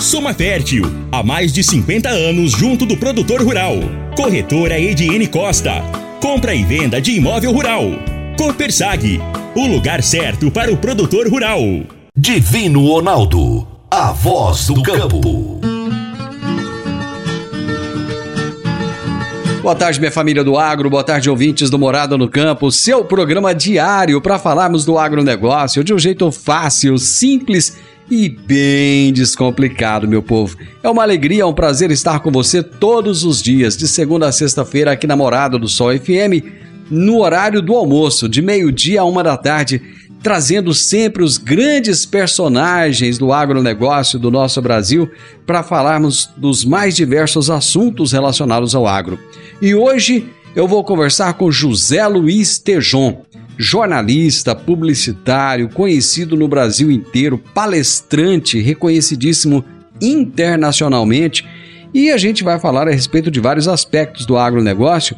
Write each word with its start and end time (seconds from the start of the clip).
Soma 0.00 0.34
Fértil. 0.34 0.84
Há 1.10 1.22
mais 1.22 1.52
de 1.52 1.64
50 1.64 2.08
anos 2.08 2.52
junto 2.52 2.84
do 2.84 2.96
produtor 2.96 3.42
rural. 3.42 3.74
Corretora 4.14 4.78
Ediene 4.78 5.26
Costa. 5.26 5.82
Compra 6.20 6.54
e 6.54 6.64
venda 6.64 7.00
de 7.00 7.12
imóvel 7.12 7.52
rural. 7.52 7.82
Copersag. 8.36 9.20
O 9.54 9.66
lugar 9.66 10.02
certo 10.02 10.50
para 10.50 10.70
o 10.70 10.76
produtor 10.76 11.28
rural. 11.28 11.60
Divino 12.16 12.86
Ronaldo. 12.86 13.66
A 13.90 14.12
voz 14.12 14.66
do 14.66 14.82
campo. 14.82 15.60
Boa 19.62 19.74
tarde, 19.74 19.98
minha 19.98 20.12
família 20.12 20.44
do 20.44 20.56
agro, 20.56 20.88
boa 20.88 21.02
tarde, 21.02 21.28
ouvintes 21.28 21.68
do 21.68 21.76
Morada 21.76 22.16
no 22.16 22.28
Campo, 22.28 22.70
seu 22.70 23.04
programa 23.04 23.52
diário 23.52 24.20
para 24.20 24.38
falarmos 24.38 24.84
do 24.84 24.96
agronegócio 24.96 25.82
de 25.82 25.92
um 25.92 25.98
jeito 25.98 26.30
fácil, 26.30 26.96
simples 26.98 27.76
e 27.76 27.95
bem 28.28 29.12
descomplicado, 29.12 30.06
meu 30.06 30.22
povo. 30.22 30.56
É 30.82 30.88
uma 30.88 31.02
alegria, 31.02 31.42
é 31.42 31.46
um 31.46 31.52
prazer 31.52 31.90
estar 31.90 32.20
com 32.20 32.30
você 32.30 32.62
todos 32.62 33.24
os 33.24 33.42
dias, 33.42 33.76
de 33.76 33.88
segunda 33.88 34.28
a 34.28 34.32
sexta-feira, 34.32 34.92
aqui 34.92 35.06
na 35.06 35.16
Morada 35.16 35.58
do 35.58 35.68
Sol 35.68 35.96
FM, 35.98 36.44
no 36.88 37.18
horário 37.18 37.60
do 37.60 37.74
almoço, 37.74 38.28
de 38.28 38.40
meio-dia 38.40 39.00
a 39.00 39.04
uma 39.04 39.24
da 39.24 39.36
tarde, 39.36 39.82
trazendo 40.22 40.72
sempre 40.72 41.22
os 41.22 41.36
grandes 41.36 42.06
personagens 42.06 43.18
do 43.18 43.32
agronegócio 43.32 44.18
do 44.18 44.30
nosso 44.30 44.62
Brasil 44.62 45.10
para 45.44 45.64
falarmos 45.64 46.30
dos 46.36 46.64
mais 46.64 46.94
diversos 46.94 47.50
assuntos 47.50 48.12
relacionados 48.12 48.74
ao 48.74 48.86
agro. 48.86 49.18
E 49.60 49.74
hoje 49.74 50.28
eu 50.54 50.68
vou 50.68 50.82
conversar 50.84 51.34
com 51.34 51.50
José 51.50 52.06
Luiz 52.06 52.58
Tejon, 52.58 53.22
jornalista, 53.58 54.54
publicitário, 54.54 55.68
conhecido 55.68 56.36
no 56.36 56.48
Brasil 56.48 56.90
inteiro, 56.90 57.38
palestrante, 57.38 58.60
reconhecidíssimo 58.60 59.64
internacionalmente. 60.00 61.46
E 61.94 62.10
a 62.10 62.16
gente 62.16 62.44
vai 62.44 62.58
falar 62.58 62.88
a 62.88 62.92
respeito 62.92 63.30
de 63.30 63.40
vários 63.40 63.68
aspectos 63.68 64.26
do 64.26 64.36
agronegócio. 64.36 65.16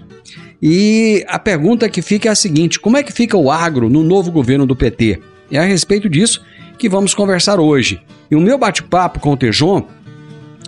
E 0.63 1.25
a 1.29 1.39
pergunta 1.39 1.89
que 1.89 2.03
fica 2.03 2.29
é 2.29 2.33
a 2.33 2.37
seguinte: 2.37 2.79
como 2.79 2.97
é 2.97 3.03
que 3.03 3.13
fica 3.13 3.37
o 3.37 3.51
agro 3.51 3.89
no 3.89 4.03
novo 4.03 4.31
governo 4.31 4.67
do 4.67 4.77
PT? 4.77 5.21
É 5.51 5.59
a 5.59 5.65
respeito 5.65 6.09
disso 6.09 6.43
que 6.79 6.89
vamos 6.89 7.15
conversar 7.15 7.59
hoje. 7.59 8.01
E 8.31 8.37
o 8.37 8.41
meu 8.41 8.59
bate-papo 8.59 9.19
com 9.21 9.33
o 9.33 9.37
Tejon 9.37 9.87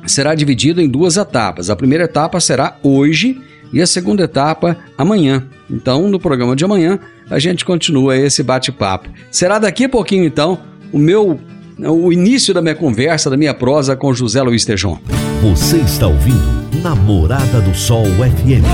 será 0.07 0.35
dividido 0.35 0.81
em 0.81 0.89
duas 0.89 1.17
etapas. 1.17 1.71
A 1.71 1.77
primeira 1.77 2.05
etapa 2.05 2.41
será 2.41 2.77
hoje 2.83 3.41
e 3.73 3.81
a 3.81 3.87
segunda 3.87 4.25
etapa 4.25 4.77
amanhã. 4.97 5.47
Então, 5.71 6.09
no 6.09 6.19
programa 6.19 6.57
de 6.57 6.65
amanhã, 6.65 6.99
a 7.31 7.39
gente 7.39 7.65
continua 7.65 8.17
esse 8.17 8.43
bate-papo. 8.43 9.09
Será 9.31 9.59
daqui 9.59 9.85
a 9.85 9.89
pouquinho, 9.89 10.25
então, 10.25 10.59
o 10.93 10.99
meu 10.99 11.39
o 11.89 12.13
início 12.13 12.53
da 12.53 12.61
minha 12.61 12.75
conversa, 12.75 13.31
da 13.31 13.39
minha 13.39 13.55
prosa 13.55 13.97
com 13.97 14.13
José 14.13 14.43
Luiz 14.43 14.67
Tejon. 14.67 14.99
Você 15.43 15.79
está 15.79 16.07
ouvindo 16.07 16.61
Namorada 16.83 17.61
do 17.61 17.75
Sol 17.75 18.05
FM. 18.05 18.65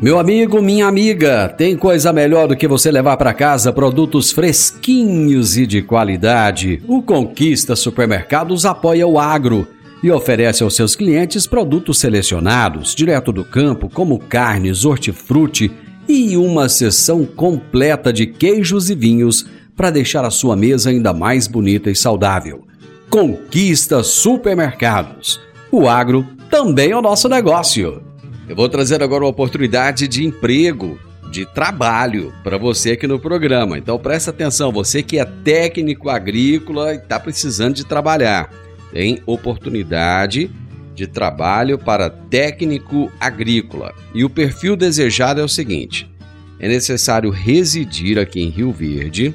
Meu 0.00 0.18
amigo, 0.18 0.62
minha 0.62 0.86
amiga, 0.86 1.46
tem 1.46 1.76
coisa 1.76 2.10
melhor 2.10 2.48
do 2.48 2.56
que 2.56 2.66
você 2.66 2.90
levar 2.90 3.18
para 3.18 3.34
casa 3.34 3.70
produtos 3.70 4.32
fresquinhos 4.32 5.58
e 5.58 5.66
de 5.66 5.82
qualidade. 5.82 6.82
O 6.88 7.02
Conquista 7.02 7.76
Supermercados 7.76 8.64
apoia 8.64 9.06
o 9.06 9.18
agro 9.18 9.68
e 10.02 10.10
oferece 10.10 10.62
aos 10.62 10.74
seus 10.74 10.96
clientes 10.96 11.46
produtos 11.46 11.98
selecionados, 11.98 12.94
direto 12.94 13.32
do 13.32 13.44
campo, 13.44 13.88
como 13.88 14.18
carnes, 14.18 14.84
hortifruti 14.84 15.70
e 16.08 16.36
uma 16.36 16.68
seção 16.68 17.24
completa 17.24 18.12
de 18.12 18.26
queijos 18.26 18.90
e 18.90 18.94
vinhos 18.94 19.46
para 19.76 19.90
deixar 19.90 20.24
a 20.24 20.30
sua 20.30 20.56
mesa 20.56 20.90
ainda 20.90 21.12
mais 21.12 21.46
bonita 21.46 21.90
e 21.90 21.96
saudável. 21.96 22.66
Conquista 23.08 24.02
Supermercados. 24.02 25.40
O 25.70 25.88
agro 25.88 26.26
também 26.50 26.90
é 26.90 26.96
o 26.96 27.02
nosso 27.02 27.28
negócio. 27.28 28.02
Eu 28.48 28.56
vou 28.56 28.68
trazer 28.68 29.02
agora 29.02 29.24
uma 29.24 29.30
oportunidade 29.30 30.08
de 30.08 30.24
emprego, 30.24 30.98
de 31.30 31.46
trabalho 31.46 32.32
para 32.42 32.58
você 32.58 32.92
aqui 32.92 33.06
no 33.06 33.18
programa. 33.18 33.78
Então 33.78 33.98
presta 33.98 34.30
atenção, 34.30 34.72
você 34.72 35.02
que 35.02 35.18
é 35.18 35.24
técnico 35.24 36.08
agrícola 36.08 36.92
e 36.92 36.96
está 36.96 37.20
precisando 37.20 37.74
de 37.74 37.84
trabalhar 37.84 38.50
tem 38.92 39.22
oportunidade 39.26 40.50
de 40.94 41.06
trabalho 41.06 41.78
para 41.78 42.10
técnico 42.10 43.10
agrícola. 43.18 43.94
E 44.14 44.24
o 44.24 44.30
perfil 44.30 44.76
desejado 44.76 45.40
é 45.40 45.44
o 45.44 45.48
seguinte: 45.48 46.10
é 46.58 46.68
necessário 46.68 47.30
residir 47.30 48.18
aqui 48.18 48.40
em 48.40 48.50
Rio 48.50 48.72
Verde, 48.72 49.34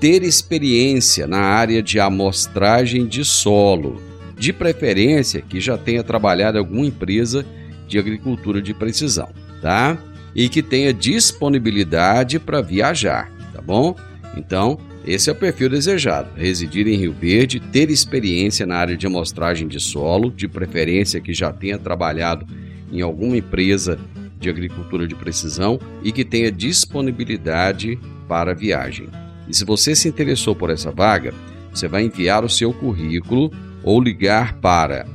ter 0.00 0.22
experiência 0.22 1.26
na 1.26 1.38
área 1.38 1.82
de 1.82 2.00
amostragem 2.00 3.06
de 3.06 3.24
solo, 3.24 4.00
de 4.36 4.52
preferência 4.52 5.42
que 5.42 5.60
já 5.60 5.76
tenha 5.76 6.02
trabalhado 6.02 6.56
em 6.56 6.60
alguma 6.60 6.86
empresa 6.86 7.44
de 7.86 7.98
agricultura 7.98 8.62
de 8.62 8.72
precisão, 8.72 9.28
tá? 9.60 9.98
E 10.34 10.48
que 10.48 10.62
tenha 10.62 10.94
disponibilidade 10.94 12.38
para 12.38 12.60
viajar, 12.60 13.30
tá 13.52 13.60
bom? 13.60 13.94
Então, 14.36 14.78
esse 15.04 15.30
é 15.30 15.32
o 15.32 15.36
perfil 15.36 15.68
desejado: 15.68 16.30
residir 16.36 16.86
em 16.86 16.96
Rio 16.96 17.12
Verde, 17.12 17.60
ter 17.60 17.90
experiência 17.90 18.66
na 18.66 18.76
área 18.76 18.96
de 18.96 19.06
amostragem 19.06 19.68
de 19.68 19.80
solo, 19.80 20.30
de 20.30 20.48
preferência 20.48 21.20
que 21.20 21.32
já 21.32 21.52
tenha 21.52 21.78
trabalhado 21.78 22.46
em 22.92 23.00
alguma 23.00 23.36
empresa 23.36 23.98
de 24.38 24.48
agricultura 24.48 25.06
de 25.06 25.14
precisão 25.14 25.78
e 26.02 26.10
que 26.10 26.24
tenha 26.24 26.50
disponibilidade 26.50 27.98
para 28.26 28.54
viagem. 28.54 29.08
E 29.48 29.54
se 29.54 29.64
você 29.64 29.94
se 29.94 30.08
interessou 30.08 30.54
por 30.54 30.70
essa 30.70 30.90
vaga, 30.90 31.34
você 31.72 31.86
vai 31.86 32.04
enviar 32.04 32.44
o 32.44 32.48
seu 32.48 32.72
currículo 32.72 33.52
ou 33.82 34.00
ligar 34.00 34.54
para 34.54 35.06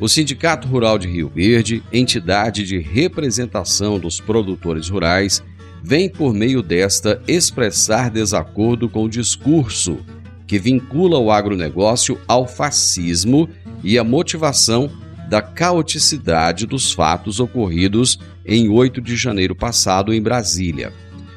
O 0.00 0.08
Sindicato 0.08 0.66
Rural 0.68 0.98
de 0.98 1.08
Rio 1.08 1.30
Verde, 1.34 1.82
entidade 1.92 2.64
de 2.64 2.78
representação 2.78 3.98
dos 3.98 4.20
produtores 4.20 4.88
rurais, 4.88 5.42
vem 5.82 6.08
por 6.08 6.34
meio 6.34 6.62
desta 6.62 7.22
expressar 7.28 8.10
desacordo 8.10 8.88
com 8.88 9.04
o 9.04 9.08
discurso 9.08 9.98
que 10.46 10.58
vincula 10.58 11.18
o 11.18 11.30
agronegócio 11.30 12.18
ao 12.26 12.46
fascismo 12.46 13.48
e 13.84 13.98
a 13.98 14.04
motivação 14.04 14.90
da 15.28 15.42
caoticidade 15.42 16.66
dos 16.66 16.92
fatos 16.92 17.38
ocorridos 17.38 18.18
em 18.46 18.68
8 18.68 19.00
de 19.00 19.14
janeiro 19.14 19.54
passado 19.54 20.12
em 20.12 20.22
Brasília. 20.22 20.92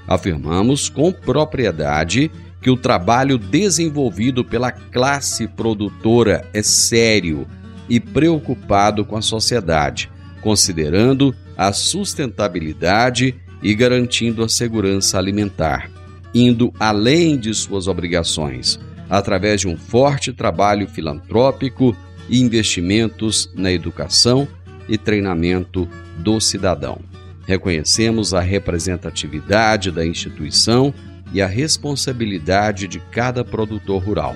Afirmamos 0.07 0.87
com 0.87 1.11
propriedade 1.11 2.31
que 2.61 2.69
o 2.69 2.77
trabalho 2.77 3.37
desenvolvido 3.37 4.45
pela 4.45 4.71
classe 4.71 5.47
produtora 5.47 6.47
é 6.53 6.61
sério 6.61 7.47
e 7.89 7.99
preocupado 7.99 9.03
com 9.03 9.17
a 9.17 9.21
sociedade, 9.21 10.09
considerando 10.41 11.35
a 11.57 11.73
sustentabilidade 11.73 13.35
e 13.61 13.73
garantindo 13.73 14.43
a 14.43 14.49
segurança 14.49 15.17
alimentar, 15.17 15.89
indo 16.33 16.71
além 16.79 17.37
de 17.37 17.53
suas 17.53 17.87
obrigações, 17.87 18.79
através 19.09 19.61
de 19.61 19.67
um 19.67 19.75
forte 19.75 20.31
trabalho 20.31 20.87
filantrópico 20.87 21.95
e 22.29 22.39
investimentos 22.39 23.51
na 23.55 23.71
educação 23.71 24.47
e 24.87 24.97
treinamento 24.97 25.87
do 26.19 26.39
cidadão. 26.39 26.99
Reconhecemos 27.45 28.33
a 28.33 28.39
representatividade 28.39 29.91
da 29.91 30.05
instituição 30.05 30.93
e 31.33 31.41
a 31.41 31.47
responsabilidade 31.47 32.87
de 32.87 32.99
cada 32.99 33.43
produtor 33.43 34.03
rural. 34.03 34.35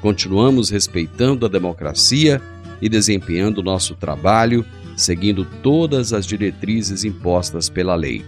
Continuamos 0.00 0.70
respeitando 0.70 1.46
a 1.46 1.48
democracia 1.48 2.40
e 2.80 2.88
desempenhando 2.88 3.62
nosso 3.62 3.94
trabalho 3.94 4.64
seguindo 4.96 5.44
todas 5.62 6.12
as 6.12 6.26
diretrizes 6.26 7.04
impostas 7.04 7.68
pela 7.68 7.94
lei. 7.94 8.24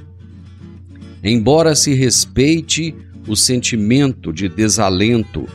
Embora 1.23 1.75
se 1.75 1.95
respeite 1.95 2.95
o 3.27 3.35
sentimento 3.35 4.33
de 4.33 4.49
desalento 4.49 5.49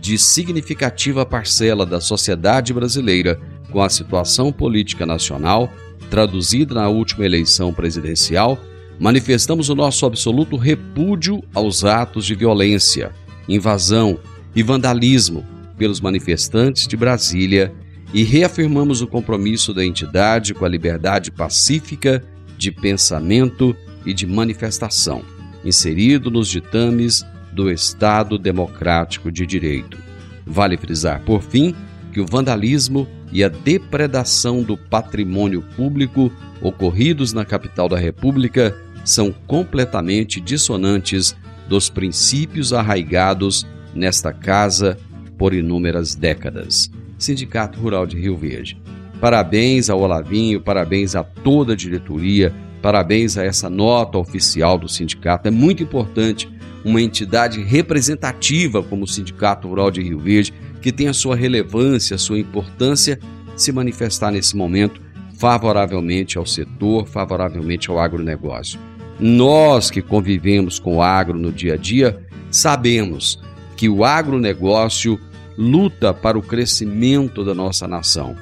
de 0.00 0.18
significativa 0.18 1.24
parcela 1.24 1.86
da 1.86 2.00
sociedade 2.00 2.72
brasileira 2.74 3.40
com 3.70 3.80
a 3.80 3.88
situação 3.88 4.52
política 4.52 5.06
nacional, 5.06 5.72
traduzida 6.10 6.74
na 6.74 6.88
última 6.88 7.24
eleição 7.24 7.72
presidencial, 7.72 8.58
manifestamos 8.98 9.68
o 9.68 9.74
nosso 9.74 10.06
absoluto 10.06 10.56
repúdio 10.56 11.42
aos 11.54 11.84
atos 11.84 12.24
de 12.24 12.34
violência, 12.34 13.12
invasão 13.48 14.18
e 14.54 14.62
vandalismo 14.62 15.44
pelos 15.76 16.00
manifestantes 16.00 16.86
de 16.86 16.96
Brasília 16.96 17.72
e 18.12 18.22
reafirmamos 18.22 19.02
o 19.02 19.06
compromisso 19.06 19.74
da 19.74 19.84
entidade 19.84 20.54
com 20.54 20.64
a 20.64 20.68
liberdade 20.68 21.32
pacífica 21.32 22.22
de 22.56 22.70
pensamento 22.70 23.76
e 24.06 24.14
de 24.14 24.26
manifestação, 24.26 25.22
inserido 25.64 26.30
nos 26.30 26.48
ditames 26.48 27.24
do 27.52 27.70
Estado 27.70 28.38
Democrático 28.38 29.32
de 29.32 29.44
Direito. 29.44 29.98
Vale 30.46 30.76
frisar, 30.76 31.22
por 31.22 31.42
fim, 31.42 31.74
que 32.12 32.20
o 32.20 32.26
vandalismo 32.26 33.08
e 33.32 33.42
a 33.42 33.48
depredação 33.48 34.62
do 34.62 34.76
patrimônio 34.76 35.62
público 35.76 36.30
ocorridos 36.62 37.32
na 37.32 37.44
capital 37.44 37.88
da 37.88 37.98
República 37.98 38.76
são 39.04 39.32
completamente 39.46 40.40
dissonantes 40.40 41.36
dos 41.68 41.88
princípios 41.88 42.72
arraigados 42.72 43.66
nesta 43.94 44.32
casa 44.32 44.98
por 45.38 45.54
inúmeras 45.54 46.14
décadas. 46.14 46.90
Sindicato 47.18 47.78
Rural 47.78 48.06
de 48.06 48.18
Rio 48.18 48.36
Verde. 48.36 48.80
Parabéns 49.20 49.88
ao 49.88 50.00
Olavinho, 50.00 50.60
parabéns 50.60 51.14
a 51.14 51.22
toda 51.22 51.72
a 51.72 51.76
diretoria, 51.76 52.52
parabéns 52.82 53.38
a 53.38 53.44
essa 53.44 53.70
nota 53.70 54.18
oficial 54.18 54.76
do 54.76 54.88
sindicato. 54.88 55.48
É 55.48 55.50
muito 55.50 55.82
importante 55.82 56.50
uma 56.84 57.00
entidade 57.00 57.62
representativa 57.62 58.82
como 58.82 59.04
o 59.04 59.08
Sindicato 59.08 59.68
Rural 59.68 59.90
de 59.90 60.02
Rio 60.02 60.18
Verde, 60.18 60.52
que 60.82 60.92
tem 60.92 61.08
a 61.08 61.14
sua 61.14 61.34
relevância, 61.34 62.16
a 62.16 62.18
sua 62.18 62.38
importância, 62.38 63.18
se 63.56 63.72
manifestar 63.72 64.30
nesse 64.30 64.54
momento 64.54 65.00
favoravelmente 65.38 66.36
ao 66.36 66.44
setor, 66.44 67.06
favoravelmente 67.06 67.90
ao 67.90 67.98
agronegócio. 67.98 68.78
Nós 69.18 69.90
que 69.90 70.02
convivemos 70.02 70.78
com 70.78 70.96
o 70.96 71.02
agro 71.02 71.38
no 71.38 71.52
dia 71.52 71.74
a 71.74 71.76
dia, 71.76 72.18
sabemos 72.50 73.38
que 73.76 73.88
o 73.88 74.04
agronegócio 74.04 75.18
luta 75.56 76.12
para 76.12 76.38
o 76.38 76.42
crescimento 76.42 77.44
da 77.44 77.54
nossa 77.54 77.86
nação. 77.86 78.36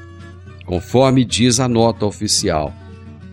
Conforme 0.65 1.25
diz 1.25 1.61
a 1.61 1.69
nota 1.69 2.07
oficial, 2.07 2.73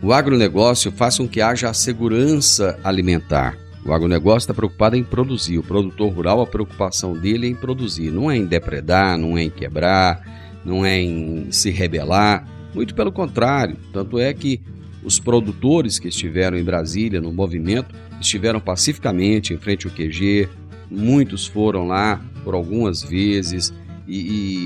o 0.01 0.11
agronegócio 0.11 0.91
faz 0.91 1.17
com 1.17 1.27
que 1.27 1.41
haja 1.41 1.69
a 1.69 1.73
segurança 1.73 2.79
alimentar. 2.83 3.57
O 3.85 3.93
agronegócio 3.93 4.39
está 4.39 4.53
preocupado 4.53 4.95
em 4.95 5.03
produzir. 5.03 5.57
O 5.57 5.63
produtor 5.63 6.11
rural, 6.11 6.41
a 6.41 6.47
preocupação 6.47 7.13
dele 7.13 7.47
é 7.47 7.49
em 7.49 7.55
produzir, 7.55 8.11
não 8.11 8.29
é 8.29 8.37
em 8.37 8.45
depredar, 8.45 9.17
não 9.17 9.37
é 9.37 9.43
em 9.43 9.49
quebrar, 9.49 10.21
não 10.65 10.85
é 10.85 10.99
em 10.99 11.51
se 11.51 11.69
rebelar. 11.69 12.45
Muito 12.73 12.93
pelo 12.93 13.11
contrário. 13.11 13.77
Tanto 13.91 14.19
é 14.19 14.33
que 14.33 14.61
os 15.03 15.19
produtores 15.19 15.97
que 15.99 16.07
estiveram 16.07 16.57
em 16.57 16.63
Brasília 16.63 17.21
no 17.21 17.31
movimento 17.31 17.95
estiveram 18.19 18.59
pacificamente 18.59 19.53
em 19.53 19.57
frente 19.57 19.87
ao 19.87 19.93
QG, 19.93 20.49
muitos 20.89 21.45
foram 21.45 21.87
lá 21.87 22.21
por 22.43 22.53
algumas 22.53 23.03
vezes 23.03 23.73
e, 24.07 24.17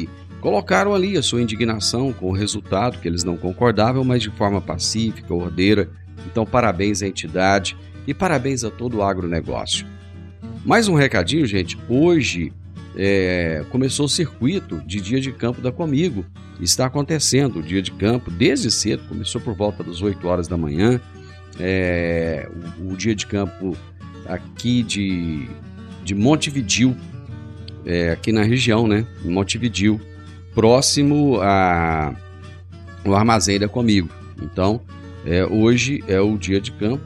e 0.06 0.10
colocaram 0.42 0.94
ali 0.94 1.18
a 1.18 1.22
sua 1.22 1.42
indignação 1.42 2.12
com 2.12 2.30
o 2.30 2.34
resultado 2.34 3.00
que 3.00 3.08
eles 3.08 3.24
não 3.24 3.38
concordavam, 3.38 4.04
mas 4.04 4.22
de 4.22 4.30
forma 4.32 4.62
pacífica, 4.62 5.34
ordeira. 5.34 5.90
Então, 6.26 6.46
parabéns 6.46 7.02
à 7.02 7.08
entidade 7.08 7.78
e 8.08 8.14
parabéns 8.14 8.64
a 8.64 8.72
todo 8.72 8.98
o 8.98 9.04
agronegócio. 9.04 9.86
Mais 10.66 10.88
um 10.88 10.96
recadinho, 10.96 11.46
gente. 11.46 11.78
Hoje 11.90 12.54
é, 12.96 13.64
começou 13.70 14.06
o 14.06 14.10
circuito 14.10 14.82
de 14.86 15.02
dia 15.02 15.20
de 15.20 15.32
campo 15.32 15.62
da 15.62 15.72
Comigo. 15.72 16.26
Está 16.60 16.86
acontecendo 16.86 17.60
o 17.60 17.64
dia 17.64 17.82
de 17.82 17.92
campo 17.92 18.30
desde 18.30 18.70
cedo, 18.70 19.04
começou 19.08 19.42
por 19.42 19.56
volta 19.56 19.84
das 19.84 20.02
8 20.02 20.28
horas 20.28 20.48
da 20.48 20.58
manhã. 20.58 21.00
É, 21.60 22.50
o, 22.80 22.94
o 22.94 22.98
dia 22.98 23.16
de 23.16 23.26
campo 23.26 23.76
aqui 24.26 24.84
de 24.84 25.48
de 26.04 26.14
Montevidil, 26.14 26.96
é, 27.86 28.12
aqui 28.12 28.32
na 28.32 28.44
região, 28.44 28.88
né? 28.88 29.08
Montevidil, 29.24 30.00
próximo 30.54 31.40
a 31.42 32.14
o 33.06 33.14
armazém 33.14 33.60
da 33.60 33.68
Comigo. 33.68 34.10
Então, 34.42 34.82
é, 35.26 35.46
hoje 35.46 36.04
é 36.08 36.20
o 36.22 36.38
dia 36.38 36.60
de 36.60 36.72
campo 36.72 37.04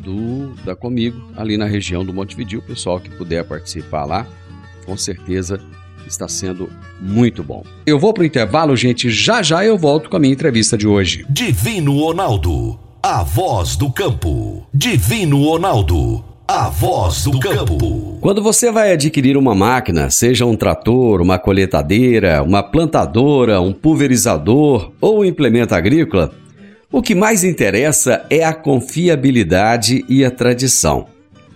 do 0.00 0.54
da 0.64 0.74
Comigo, 0.74 1.30
ali 1.36 1.56
na 1.56 1.66
região 1.66 2.04
do 2.04 2.12
Montevidil. 2.12 2.60
O 2.60 2.62
pessoal 2.62 2.98
que 3.00 3.10
puder 3.10 3.44
participar 3.44 4.04
lá, 4.04 4.26
com 4.90 4.96
certeza 4.96 5.60
está 6.04 6.26
sendo 6.26 6.68
muito 7.00 7.44
bom. 7.44 7.62
Eu 7.86 7.96
vou 7.96 8.12
para 8.12 8.24
o 8.24 8.26
intervalo, 8.26 8.74
gente. 8.74 9.08
Já 9.08 9.40
já 9.40 9.64
eu 9.64 9.78
volto 9.78 10.10
com 10.10 10.16
a 10.16 10.18
minha 10.18 10.32
entrevista 10.32 10.76
de 10.76 10.88
hoje. 10.88 11.24
Divino 11.30 11.96
Ronaldo, 11.96 12.76
a 13.00 13.22
voz 13.22 13.76
do 13.76 13.92
campo. 13.92 14.66
Divino 14.74 15.44
Ronaldo 15.44 16.24
a 16.48 16.68
voz 16.68 17.22
do 17.22 17.38
campo. 17.38 18.18
Quando 18.20 18.42
você 18.42 18.72
vai 18.72 18.90
adquirir 18.90 19.36
uma 19.36 19.54
máquina, 19.54 20.10
seja 20.10 20.44
um 20.44 20.56
trator, 20.56 21.20
uma 21.20 21.38
coletadeira, 21.38 22.42
uma 22.42 22.60
plantadora, 22.60 23.60
um 23.60 23.72
pulverizador 23.72 24.90
ou 25.00 25.20
um 25.20 25.24
implemento 25.24 25.76
agrícola, 25.76 26.32
o 26.90 27.00
que 27.00 27.14
mais 27.14 27.44
interessa 27.44 28.26
é 28.28 28.42
a 28.42 28.52
confiabilidade 28.52 30.04
e 30.08 30.24
a 30.24 30.30
tradição. 30.32 31.06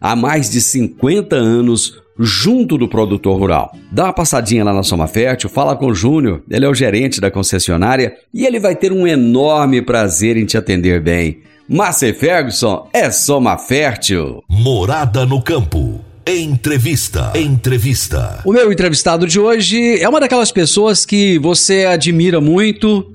há 0.00 0.16
mais 0.16 0.48
de 0.48 0.60
50 0.60 1.36
anos 1.36 2.00
junto 2.18 2.76
do 2.76 2.88
produtor 2.88 3.38
rural. 3.38 3.74
Dá 3.90 4.04
uma 4.04 4.12
passadinha 4.12 4.64
lá 4.64 4.72
na 4.72 4.82
Soma 4.82 5.06
Fértil, 5.06 5.48
fala 5.48 5.76
com 5.76 5.86
o 5.86 5.94
Júnior, 5.94 6.42
ele 6.50 6.64
é 6.64 6.68
o 6.68 6.74
gerente 6.74 7.20
da 7.20 7.30
concessionária 7.30 8.14
e 8.32 8.44
ele 8.44 8.60
vai 8.60 8.76
ter 8.76 8.92
um 8.92 9.06
enorme 9.06 9.80
prazer 9.82 10.36
em 10.36 10.44
te 10.44 10.56
atender 10.56 11.00
bem. 11.00 11.40
Márcia 11.68 12.12
Ferguson 12.12 12.88
é 12.92 13.10
Soma 13.10 13.56
Fértil. 13.56 14.42
Morada 14.48 15.24
no 15.24 15.40
campo. 15.40 16.04
Entrevista. 16.26 17.32
Entrevista. 17.34 18.40
O 18.44 18.52
meu 18.52 18.70
entrevistado 18.70 19.26
de 19.26 19.40
hoje 19.40 20.00
é 20.00 20.08
uma 20.08 20.20
daquelas 20.20 20.52
pessoas 20.52 21.06
que 21.06 21.38
você 21.38 21.86
admira 21.86 22.40
muito, 22.40 23.10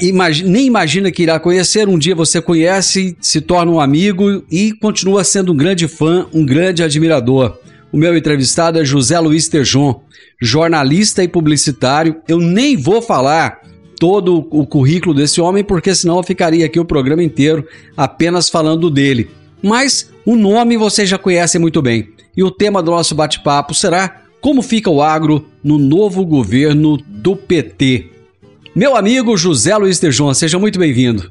imagina, 0.00 0.50
nem 0.50 0.66
imagina 0.66 1.10
que 1.10 1.22
irá 1.22 1.38
conhecer. 1.38 1.88
Um 1.88 1.98
dia 1.98 2.14
você 2.14 2.40
conhece, 2.40 3.16
se 3.20 3.40
torna 3.40 3.72
um 3.72 3.80
amigo 3.80 4.44
e 4.50 4.72
continua 4.72 5.24
sendo 5.24 5.52
um 5.52 5.56
grande 5.56 5.86
fã, 5.86 6.26
um 6.32 6.44
grande 6.44 6.82
admirador. 6.82 7.58
O 7.92 7.96
meu 7.96 8.16
entrevistado 8.16 8.78
é 8.78 8.84
José 8.84 9.18
Luiz 9.18 9.48
Tejon, 9.48 10.02
jornalista 10.40 11.22
e 11.24 11.28
publicitário. 11.28 12.16
Eu 12.28 12.38
nem 12.38 12.76
vou 12.76 13.02
falar 13.02 13.60
todo 13.98 14.46
o 14.50 14.66
currículo 14.66 15.14
desse 15.14 15.40
homem, 15.40 15.62
porque 15.62 15.94
senão 15.94 16.16
eu 16.16 16.22
ficaria 16.22 16.64
aqui 16.64 16.80
o 16.80 16.84
programa 16.84 17.22
inteiro 17.22 17.66
apenas 17.96 18.48
falando 18.48 18.90
dele. 18.90 19.30
Mas 19.62 20.10
o 20.24 20.36
nome 20.36 20.76
você 20.76 21.04
já 21.04 21.18
conhece 21.18 21.58
muito 21.58 21.82
bem. 21.82 22.08
E 22.36 22.42
o 22.42 22.50
tema 22.50 22.82
do 22.82 22.92
nosso 22.92 23.14
bate-papo 23.14 23.74
será 23.74 24.22
Como 24.40 24.62
fica 24.62 24.88
o 24.88 25.02
agro 25.02 25.44
no 25.62 25.78
novo 25.78 26.24
governo 26.24 26.96
do 26.96 27.36
PT? 27.36 28.19
Meu 28.74 28.94
amigo 28.94 29.36
José 29.36 29.76
Luiz 29.76 29.98
Tejon, 29.98 30.32
seja 30.32 30.56
muito 30.56 30.78
bem-vindo. 30.78 31.28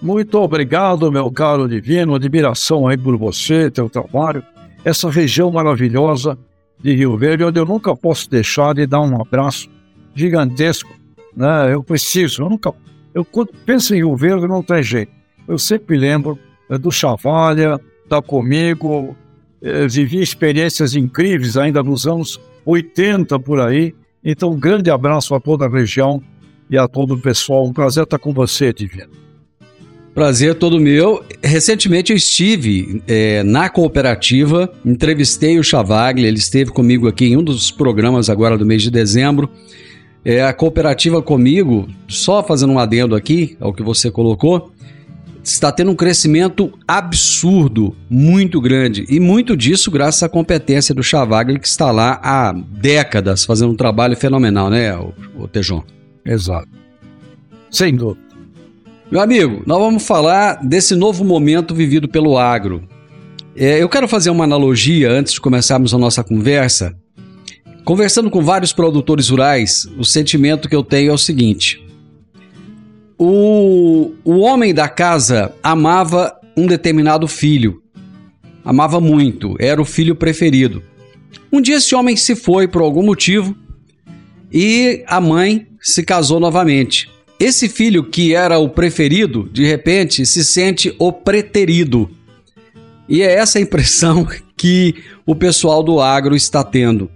Muito 0.00 0.38
obrigado, 0.38 1.12
meu 1.12 1.30
caro 1.30 1.68
divino. 1.68 2.14
Admiração 2.14 2.88
aí 2.88 2.96
por 2.96 3.18
você, 3.18 3.70
teu 3.70 3.90
trabalho. 3.90 4.42
Essa 4.82 5.10
região 5.10 5.52
maravilhosa 5.52 6.38
de 6.82 6.94
Rio 6.94 7.18
Verde, 7.18 7.44
onde 7.44 7.60
eu 7.60 7.66
nunca 7.66 7.94
posso 7.94 8.30
deixar 8.30 8.74
de 8.74 8.86
dar 8.86 9.02
um 9.02 9.20
abraço 9.20 9.68
gigantesco. 10.14 10.90
Né? 11.36 11.74
Eu 11.74 11.82
preciso, 11.82 12.44
eu 12.44 12.48
nunca. 12.48 12.72
Eu, 13.12 13.26
quando 13.26 13.50
penso 13.66 13.94
em 13.94 13.98
Rio 13.98 14.16
Verde, 14.16 14.48
não 14.48 14.62
tem 14.62 14.82
jeito. 14.82 15.12
Eu 15.46 15.58
sempre 15.58 15.98
lembro 15.98 16.38
é, 16.70 16.78
do 16.78 16.90
Chavalha, 16.90 17.78
tá 18.08 18.22
comigo, 18.22 19.14
é, 19.60 19.86
vivi 19.86 20.22
experiências 20.22 20.96
incríveis 20.96 21.58
ainda 21.58 21.82
nos 21.82 22.06
anos 22.06 22.40
80 22.64 23.38
por 23.38 23.60
aí. 23.60 23.94
Então, 24.24 24.52
um 24.52 24.58
grande 24.58 24.90
abraço 24.90 25.34
a 25.34 25.40
toda 25.40 25.66
a 25.66 25.68
região 25.68 26.22
e 26.70 26.78
a 26.78 26.86
todo 26.86 27.14
o 27.14 27.18
pessoal. 27.18 27.66
Um 27.66 27.72
prazer 27.72 28.04
estar 28.04 28.18
com 28.18 28.32
você, 28.32 28.72
Divino. 28.72 29.10
Prazer 30.14 30.54
todo 30.54 30.80
meu. 30.80 31.24
Recentemente 31.42 32.12
eu 32.12 32.16
estive 32.16 33.02
é, 33.06 33.42
na 33.42 33.68
cooperativa, 33.68 34.72
entrevistei 34.84 35.58
o 35.58 35.64
Chavagli, 35.64 36.26
ele 36.26 36.38
esteve 36.38 36.70
comigo 36.70 37.08
aqui 37.08 37.26
em 37.26 37.36
um 37.36 37.42
dos 37.42 37.70
programas 37.70 38.28
agora 38.28 38.56
do 38.56 38.66
mês 38.66 38.82
de 38.82 38.90
dezembro. 38.90 39.48
É, 40.24 40.42
a 40.42 40.52
cooperativa 40.52 41.22
comigo, 41.22 41.88
só 42.06 42.42
fazendo 42.42 42.72
um 42.72 42.78
adendo 42.78 43.14
aqui 43.14 43.56
ao 43.58 43.72
que 43.72 43.82
você 43.82 44.10
colocou, 44.10 44.70
está 45.42 45.72
tendo 45.72 45.90
um 45.90 45.96
crescimento 45.96 46.72
absurdo, 46.86 47.96
muito 48.08 48.60
grande. 48.60 49.06
E 49.08 49.18
muito 49.18 49.56
disso 49.56 49.90
graças 49.90 50.22
à 50.22 50.28
competência 50.28 50.94
do 50.94 51.02
Chavagli, 51.02 51.58
que 51.58 51.68
está 51.68 51.90
lá 51.90 52.20
há 52.22 52.52
décadas 52.52 53.44
fazendo 53.44 53.72
um 53.72 53.76
trabalho 53.76 54.16
fenomenal, 54.16 54.68
né, 54.68 54.94
o, 54.96 55.14
o 55.38 55.48
Tejon? 55.48 55.82
Exato. 56.24 56.68
Sem 57.70 57.94
dúvida. 57.94 58.30
Meu 59.10 59.20
amigo, 59.20 59.62
nós 59.66 59.78
vamos 59.78 60.06
falar 60.06 60.64
desse 60.64 60.94
novo 60.94 61.24
momento 61.24 61.74
vivido 61.74 62.08
pelo 62.08 62.38
agro. 62.38 62.82
É, 63.56 63.82
eu 63.82 63.88
quero 63.88 64.06
fazer 64.06 64.30
uma 64.30 64.44
analogia 64.44 65.10
antes 65.10 65.32
de 65.32 65.40
começarmos 65.40 65.92
a 65.92 65.98
nossa 65.98 66.22
conversa. 66.22 66.96
Conversando 67.84 68.30
com 68.30 68.40
vários 68.40 68.72
produtores 68.72 69.28
rurais, 69.28 69.88
o 69.98 70.04
sentimento 70.04 70.68
que 70.68 70.76
eu 70.76 70.84
tenho 70.84 71.10
é 71.10 71.12
o 71.12 71.18
seguinte: 71.18 71.84
o, 73.18 74.12
o 74.24 74.38
homem 74.38 74.72
da 74.72 74.88
casa 74.88 75.52
amava 75.62 76.32
um 76.56 76.66
determinado 76.66 77.26
filho, 77.26 77.82
amava 78.64 79.00
muito, 79.00 79.56
era 79.58 79.82
o 79.82 79.84
filho 79.84 80.14
preferido. 80.14 80.82
Um 81.52 81.60
dia 81.60 81.76
esse 81.76 81.94
homem 81.94 82.16
se 82.16 82.36
foi 82.36 82.68
por 82.68 82.80
algum 82.80 83.02
motivo 83.02 83.56
e 84.52 85.02
a 85.06 85.20
mãe 85.20 85.66
se 85.80 86.02
casou 86.02 86.38
novamente. 86.38 87.10
Esse 87.38 87.68
filho 87.68 88.04
que 88.04 88.34
era 88.34 88.58
o 88.58 88.68
preferido, 88.68 89.48
de 89.50 89.64
repente 89.64 90.26
se 90.26 90.44
sente 90.44 90.94
o 90.98 91.10
preterido. 91.10 92.10
E 93.08 93.22
é 93.22 93.34
essa 93.34 93.58
impressão 93.58 94.28
que 94.56 94.94
o 95.24 95.34
pessoal 95.34 95.82
do 95.82 96.00
agro 96.00 96.36
está 96.36 96.62
tendo. 96.62 97.10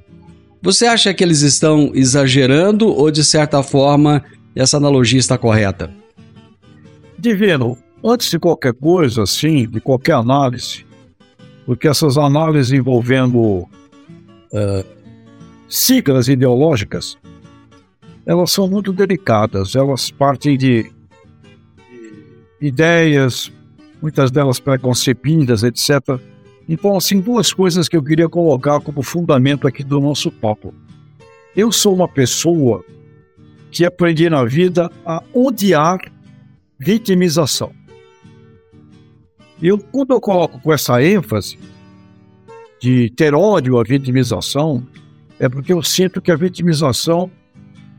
Você 0.62 0.86
acha 0.86 1.12
que 1.12 1.22
eles 1.22 1.42
estão 1.42 1.90
exagerando 1.94 2.88
ou, 2.88 3.10
de 3.10 3.22
certa 3.22 3.62
forma, 3.62 4.24
essa 4.56 4.78
analogia 4.78 5.18
está 5.20 5.36
correta? 5.36 5.92
Divino, 7.18 7.76
antes 8.02 8.30
de 8.30 8.38
qualquer 8.38 8.72
coisa, 8.72 9.24
assim, 9.24 9.68
de 9.68 9.78
qualquer 9.78 10.14
análise, 10.14 10.86
porque 11.66 11.86
essas 11.86 12.16
análises 12.16 12.72
envolvendo 12.72 13.38
uh, 13.40 13.68
siglas 15.68 16.28
ideológicas, 16.28 17.18
elas 18.26 18.50
são 18.50 18.68
muito 18.68 18.92
delicadas, 18.92 19.74
elas 19.74 20.10
partem 20.10 20.56
de 20.56 20.90
ideias, 22.60 23.52
muitas 24.00 24.30
delas 24.30 24.58
preconcebidas, 24.58 25.62
etc. 25.62 26.18
Então, 26.68 26.96
assim, 26.96 27.20
duas 27.20 27.52
coisas 27.52 27.88
que 27.88 27.96
eu 27.96 28.02
queria 28.02 28.28
colocar 28.28 28.80
como 28.80 29.02
fundamento 29.02 29.66
aqui 29.66 29.84
do 29.84 30.00
nosso 30.00 30.30
papo. 30.30 30.74
Eu 31.54 31.70
sou 31.70 31.94
uma 31.94 32.08
pessoa 32.08 32.84
que 33.70 33.84
aprendi 33.84 34.30
na 34.30 34.44
vida 34.44 34.90
a 35.04 35.22
odiar 35.32 35.98
vitimização. 36.78 37.72
Eu, 39.62 39.78
quando 39.78 40.12
eu 40.12 40.20
coloco 40.20 40.60
com 40.60 40.72
essa 40.72 41.02
ênfase 41.02 41.58
de 42.80 43.10
ter 43.10 43.34
ódio 43.34 43.78
à 43.78 43.82
vitimização, 43.82 44.86
é 45.38 45.48
porque 45.48 45.72
eu 45.72 45.82
sinto 45.82 46.20
que 46.20 46.30
a 46.30 46.36
vitimização 46.36 47.30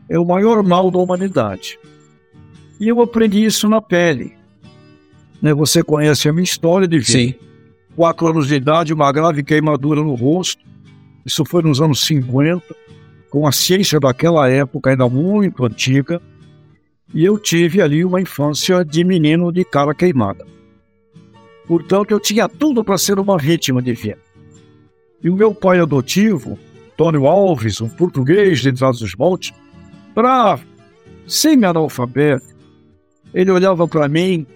é 0.08 0.18
o 0.18 0.24
maior 0.24 0.62
mal 0.62 0.90
da 0.90 0.98
humanidade. 0.98 1.78
E 2.78 2.88
eu 2.88 3.00
aprendi 3.00 3.44
isso 3.44 3.68
na 3.68 3.80
pele. 3.80 4.36
Né? 5.40 5.52
Você 5.54 5.82
conhece 5.82 6.28
a 6.28 6.32
minha 6.32 6.44
história 6.44 6.86
de 6.86 6.98
vida. 6.98 7.12
Sim. 7.12 7.34
Quatro 7.94 8.26
anos 8.26 8.48
de 8.48 8.54
idade, 8.54 8.92
uma 8.92 9.10
grave 9.10 9.42
queimadura 9.42 10.02
no 10.02 10.14
rosto. 10.14 10.62
Isso 11.24 11.44
foi 11.44 11.62
nos 11.62 11.80
anos 11.80 12.04
50, 12.04 12.62
com 13.30 13.46
a 13.46 13.52
ciência 13.52 13.98
daquela 13.98 14.48
época 14.48 14.90
ainda 14.90 15.08
muito 15.08 15.64
antiga. 15.64 16.20
E 17.14 17.24
eu 17.24 17.38
tive 17.38 17.80
ali 17.80 18.04
uma 18.04 18.20
infância 18.20 18.84
de 18.84 19.02
menino 19.02 19.50
de 19.50 19.64
cara 19.64 19.94
queimada. 19.94 20.46
Portanto, 21.66 22.10
eu 22.10 22.20
tinha 22.20 22.48
tudo 22.48 22.84
para 22.84 22.98
ser 22.98 23.18
uma 23.18 23.38
vítima 23.38 23.82
de 23.82 23.92
vida. 23.92 24.18
E 25.22 25.30
o 25.30 25.34
meu 25.34 25.54
pai 25.54 25.80
adotivo, 25.80 26.58
Tônio 26.96 27.26
Alves, 27.26 27.80
um 27.80 27.88
português 27.88 28.60
de 28.60 28.72
Trás 28.72 28.98
dos 28.98 29.14
Montes, 29.16 29.52
para 30.16 30.58
semi-analfabeto. 31.26 32.56
Ele 33.34 33.50
olhava 33.50 33.86
para 33.86 34.08
mim, 34.08 34.46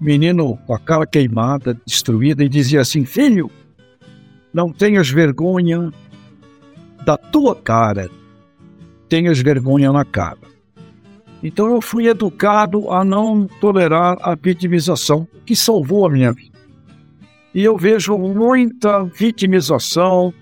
menino 0.00 0.56
com 0.68 0.72
a 0.72 0.78
cara 0.78 1.04
queimada, 1.04 1.76
destruída, 1.84 2.44
e 2.44 2.48
dizia 2.48 2.80
assim: 2.80 3.04
Filho, 3.04 3.50
não 4.54 4.72
tenhas 4.72 5.10
vergonha 5.10 5.92
da 7.04 7.16
tua 7.16 7.56
cara, 7.56 8.08
tenhas 9.08 9.40
vergonha 9.40 9.92
na 9.92 10.04
cara. 10.04 10.38
Então 11.42 11.68
eu 11.68 11.80
fui 11.80 12.06
educado 12.06 12.88
a 12.92 13.04
não 13.04 13.48
tolerar 13.60 14.16
a 14.22 14.36
vitimização, 14.36 15.26
que 15.44 15.56
salvou 15.56 16.06
a 16.06 16.10
minha 16.10 16.30
vida. 16.30 16.56
E 17.52 17.64
eu 17.64 17.76
vejo 17.76 18.16
muita 18.16 19.02
vitimização, 19.02 20.32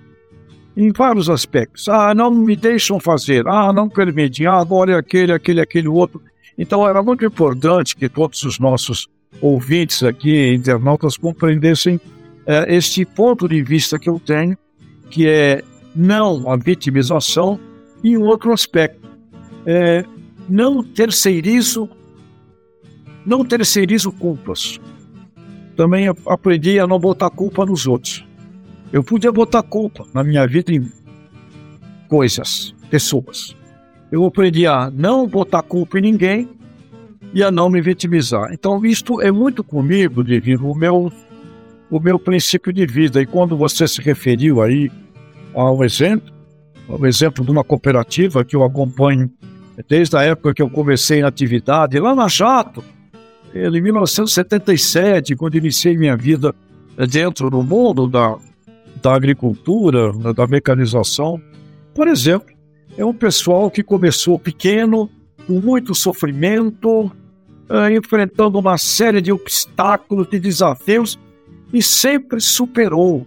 em 0.78 0.92
vários 0.92 1.28
aspectos. 1.28 1.88
Ah, 1.88 2.14
não 2.14 2.30
me 2.30 2.54
deixam 2.54 3.00
fazer. 3.00 3.44
Ah, 3.48 3.72
não 3.72 3.88
permitem. 3.88 4.46
Ah, 4.46 4.60
agora 4.60 4.92
é 4.92 4.94
aquele, 4.94 5.32
aquele, 5.32 5.60
aquele 5.60 5.88
outro. 5.88 6.22
Então 6.56 6.88
era 6.88 7.02
muito 7.02 7.24
importante 7.24 7.96
que 7.96 8.08
todos 8.08 8.44
os 8.44 8.60
nossos 8.60 9.08
ouvintes 9.40 10.04
aqui, 10.04 10.54
internautas, 10.54 11.16
compreendessem 11.16 12.00
é, 12.46 12.76
este 12.76 13.04
ponto 13.04 13.48
de 13.48 13.60
vista 13.60 13.98
que 13.98 14.08
eu 14.08 14.20
tenho, 14.20 14.56
que 15.10 15.26
é 15.26 15.64
não 15.96 16.48
a 16.48 16.54
vitimização, 16.54 17.58
e 18.04 18.16
um 18.16 18.22
outro 18.22 18.52
aspecto, 18.52 19.08
é, 19.66 20.04
não 20.48 20.84
terceirizo, 20.84 21.90
não 23.26 23.44
terceirizo 23.44 24.12
culpas. 24.12 24.78
Também 25.76 26.06
aprendi 26.24 26.78
a 26.78 26.86
não 26.86 27.00
botar 27.00 27.30
culpa 27.30 27.66
nos 27.66 27.84
outros. 27.84 28.27
Eu 28.92 29.04
podia 29.04 29.30
botar 29.30 29.62
culpa 29.62 30.06
na 30.14 30.24
minha 30.24 30.46
vida 30.46 30.72
em 30.72 30.90
coisas, 32.08 32.74
pessoas. 32.90 33.54
Eu 34.10 34.24
aprendi 34.24 34.66
a 34.66 34.90
não 34.90 35.26
botar 35.26 35.62
culpa 35.62 35.98
em 35.98 36.02
ninguém 36.02 36.48
e 37.34 37.42
a 37.42 37.50
não 37.50 37.68
me 37.68 37.80
vitimizar. 37.80 38.52
Então, 38.52 38.84
isto 38.84 39.20
é 39.20 39.30
muito 39.30 39.62
comigo, 39.62 40.24
Divino, 40.24 40.70
o 40.70 40.74
meu, 40.74 41.12
o 41.90 42.00
meu 42.00 42.18
princípio 42.18 42.72
de 42.72 42.86
vida. 42.86 43.20
E 43.20 43.26
quando 43.26 43.56
você 43.56 43.86
se 43.86 44.00
referiu 44.00 44.62
aí 44.62 44.90
ao 45.54 45.84
exemplo, 45.84 46.32
ao 46.88 47.04
exemplo 47.04 47.44
de 47.44 47.50
uma 47.50 47.62
cooperativa 47.62 48.44
que 48.44 48.56
eu 48.56 48.64
acompanho 48.64 49.30
desde 49.86 50.16
a 50.16 50.22
época 50.22 50.54
que 50.54 50.62
eu 50.62 50.70
comecei 50.70 51.20
na 51.20 51.28
atividade, 51.28 52.00
lá 52.00 52.14
na 52.14 52.26
Jato, 52.26 52.82
em 53.54 53.80
1977, 53.80 55.36
quando 55.36 55.56
iniciei 55.56 55.96
minha 55.96 56.16
vida 56.16 56.54
dentro 57.08 57.48
do 57.50 57.62
mundo 57.62 58.08
da, 58.08 58.36
da 59.02 59.14
agricultura, 59.14 60.12
da 60.34 60.46
mecanização. 60.46 61.40
Por 61.94 62.08
exemplo, 62.08 62.54
é 62.96 63.04
um 63.04 63.14
pessoal 63.14 63.70
que 63.70 63.82
começou 63.82 64.38
pequeno, 64.38 65.08
com 65.46 65.60
muito 65.60 65.94
sofrimento, 65.94 67.10
eh, 67.68 67.94
enfrentando 67.96 68.58
uma 68.58 68.76
série 68.76 69.20
de 69.20 69.32
obstáculos, 69.32 70.28
de 70.28 70.38
desafios, 70.38 71.18
e 71.72 71.82
sempre 71.82 72.40
superou. 72.40 73.26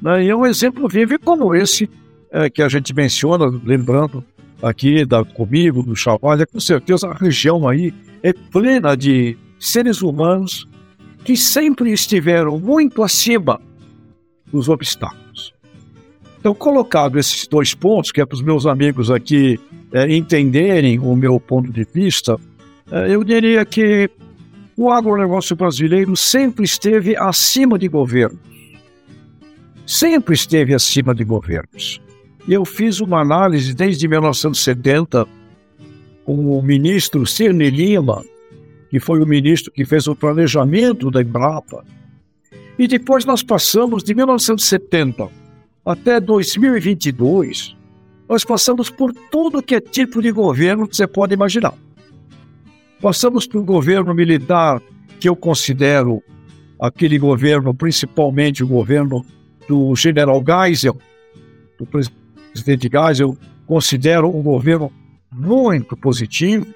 Né? 0.00 0.24
E 0.24 0.28
é 0.30 0.36
um 0.36 0.46
exemplo 0.46 0.88
vivo 0.88 1.18
como 1.20 1.54
esse 1.54 1.88
eh, 2.30 2.48
que 2.48 2.62
a 2.62 2.68
gente 2.68 2.94
menciona, 2.94 3.46
lembrando 3.64 4.24
aqui 4.62 5.04
da, 5.04 5.24
comigo, 5.24 5.82
do 5.82 5.96
Chavalha, 5.96 6.46
com 6.46 6.60
certeza 6.60 7.08
a 7.08 7.14
região 7.14 7.66
aí 7.68 7.92
é 8.22 8.32
plena 8.32 8.96
de 8.96 9.36
seres 9.58 10.02
humanos 10.02 10.68
que 11.24 11.36
sempre 11.36 11.92
estiveram 11.92 12.58
muito 12.58 13.02
acima 13.02 13.60
dos 14.52 14.68
obstáculos. 14.68 15.52
Então, 16.38 16.54
colocado 16.54 17.18
esses 17.18 17.46
dois 17.46 17.74
pontos, 17.74 18.10
que 18.10 18.20
é 18.20 18.26
para 18.26 18.34
os 18.34 18.42
meus 18.42 18.64
amigos 18.66 19.10
aqui 19.10 19.60
é, 19.92 20.14
entenderem 20.14 20.98
o 20.98 21.14
meu 21.14 21.38
ponto 21.38 21.70
de 21.70 21.86
vista, 21.92 22.38
é, 22.90 23.14
eu 23.14 23.22
diria 23.22 23.64
que 23.64 24.10
o 24.76 24.90
agronegócio 24.90 25.54
brasileiro 25.54 26.16
sempre 26.16 26.64
esteve 26.64 27.14
acima 27.16 27.78
de 27.78 27.88
governos. 27.88 28.40
Sempre 29.86 30.34
esteve 30.34 30.72
acima 30.72 31.14
de 31.14 31.24
governos. 31.24 32.00
Eu 32.48 32.64
fiz 32.64 33.00
uma 33.00 33.20
análise 33.20 33.74
desde 33.74 34.08
1970 34.08 35.26
com 36.24 36.58
o 36.58 36.62
ministro 36.62 37.26
Cirne 37.26 37.68
Lima, 37.68 38.24
que 38.88 38.98
foi 38.98 39.20
o 39.20 39.26
ministro 39.26 39.70
que 39.70 39.84
fez 39.84 40.06
o 40.06 40.16
planejamento 40.16 41.10
da 41.10 41.20
Embrapa. 41.20 41.84
E 42.80 42.88
depois 42.88 43.26
nós 43.26 43.42
passamos 43.42 44.02
de 44.02 44.14
1970 44.14 45.28
até 45.84 46.18
2022, 46.18 47.76
nós 48.26 48.42
passamos 48.42 48.88
por 48.88 49.12
tudo 49.30 49.62
que 49.62 49.74
é 49.74 49.80
tipo 49.82 50.22
de 50.22 50.32
governo 50.32 50.88
que 50.88 50.96
você 50.96 51.06
pode 51.06 51.34
imaginar. 51.34 51.74
Passamos 52.98 53.46
por 53.46 53.60
um 53.60 53.66
governo 53.66 54.14
militar 54.14 54.80
que 55.20 55.28
eu 55.28 55.36
considero 55.36 56.22
aquele 56.80 57.18
governo, 57.18 57.74
principalmente 57.74 58.64
o 58.64 58.66
governo 58.66 59.26
do 59.68 59.94
general 59.94 60.42
Geisel, 60.42 60.96
do 61.78 61.84
presidente 61.84 62.88
Geisel, 62.90 63.36
considero 63.66 64.34
um 64.34 64.42
governo 64.42 64.90
muito 65.30 65.94
positivo, 65.98 66.66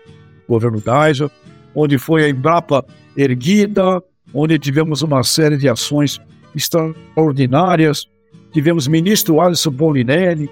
governo 0.46 0.82
Geisel, 0.84 1.30
onde 1.74 1.96
foi 1.96 2.26
a 2.26 2.28
Embrapa 2.28 2.84
erguida, 3.16 4.02
onde 4.34 4.58
tivemos 4.58 5.00
uma 5.02 5.22
série 5.22 5.56
de 5.56 5.68
ações 5.68 6.20
extraordinárias, 6.54 8.08
tivemos 8.52 8.88
ministro 8.88 9.40
Alisson 9.40 9.70
Bolinelli, 9.70 10.50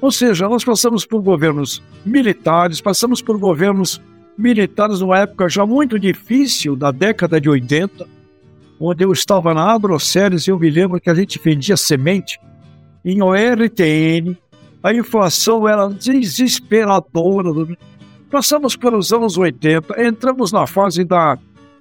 ou 0.00 0.12
seja, 0.12 0.48
nós 0.48 0.64
passamos 0.64 1.04
por 1.04 1.20
governos 1.20 1.82
militares, 2.06 2.80
passamos 2.80 3.20
por 3.20 3.36
governos 3.36 4.00
militares 4.36 5.00
numa 5.00 5.18
época 5.18 5.48
já 5.48 5.66
muito 5.66 5.98
difícil, 5.98 6.76
da 6.76 6.92
década 6.92 7.40
de 7.40 7.50
80, 7.50 8.06
onde 8.78 9.04
eu 9.04 9.12
estava 9.12 9.52
na 9.52 9.72
Agroceres 9.72 10.46
e 10.46 10.50
eu 10.50 10.58
me 10.58 10.70
lembro 10.70 11.00
que 11.00 11.10
a 11.10 11.14
gente 11.14 11.40
vendia 11.42 11.76
semente 11.76 12.38
em 13.04 13.20
ORTN, 13.20 14.36
a 14.80 14.94
inflação 14.94 15.68
era 15.68 15.88
desesperadora, 15.88 17.50
Passamos 18.30 18.76
pelos 18.76 19.10
anos 19.10 19.38
80, 19.38 20.06
entramos 20.06 20.52
na 20.52 20.66
fase 20.66 21.02
da, 21.02 21.38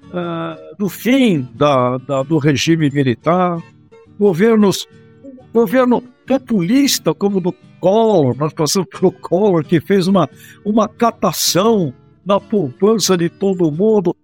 uh, 0.09 0.77
do 0.77 0.89
fim 0.89 1.47
da, 1.53 1.97
da, 1.97 2.23
do 2.23 2.37
regime 2.37 2.89
militar, 2.89 3.61
governos, 4.19 4.87
governo 5.53 6.01
populista 6.25 7.13
como 7.13 7.39
do 7.39 7.53
Collor, 7.79 8.35
nós 8.37 8.53
passamos 8.53 8.89
pelo 8.89 9.11
Collor, 9.11 9.63
que 9.63 9.79
fez 9.79 10.07
uma, 10.07 10.29
uma 10.65 10.87
catação 10.87 11.93
na 12.25 12.39
poupança 12.39 13.15
de 13.15 13.29
todo 13.29 13.71
mundo. 13.71 14.15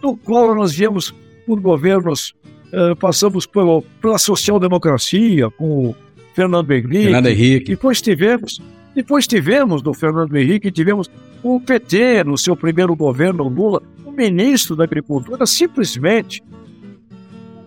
Do 0.00 0.16
Collor 0.16 0.54
nós 0.54 0.72
viemos 0.72 1.14
por 1.46 1.60
governos, 1.60 2.34
uh, 2.72 2.94
passamos 2.96 3.46
pelo, 3.46 3.82
pela 4.00 4.18
social-democracia, 4.18 5.50
com 5.50 5.88
o 5.88 5.96
Fernando 6.34 6.70
Henrique. 6.70 7.02
Fernando 7.02 7.26
Henrique. 7.26 7.70
Depois 7.72 8.00
tivemos, 8.00 8.62
depois 8.94 9.26
tivemos 9.26 9.82
do 9.82 9.92
Fernando 9.92 10.34
Henrique, 10.36 10.70
tivemos 10.70 11.10
o 11.42 11.60
PT, 11.60 12.24
no 12.24 12.38
seu 12.38 12.56
primeiro 12.56 12.94
governo, 12.94 13.48
Lula, 13.48 13.82
o 14.10 14.16
ministro 14.16 14.76
da 14.76 14.84
Agricultura, 14.84 15.46
simplesmente 15.46 16.42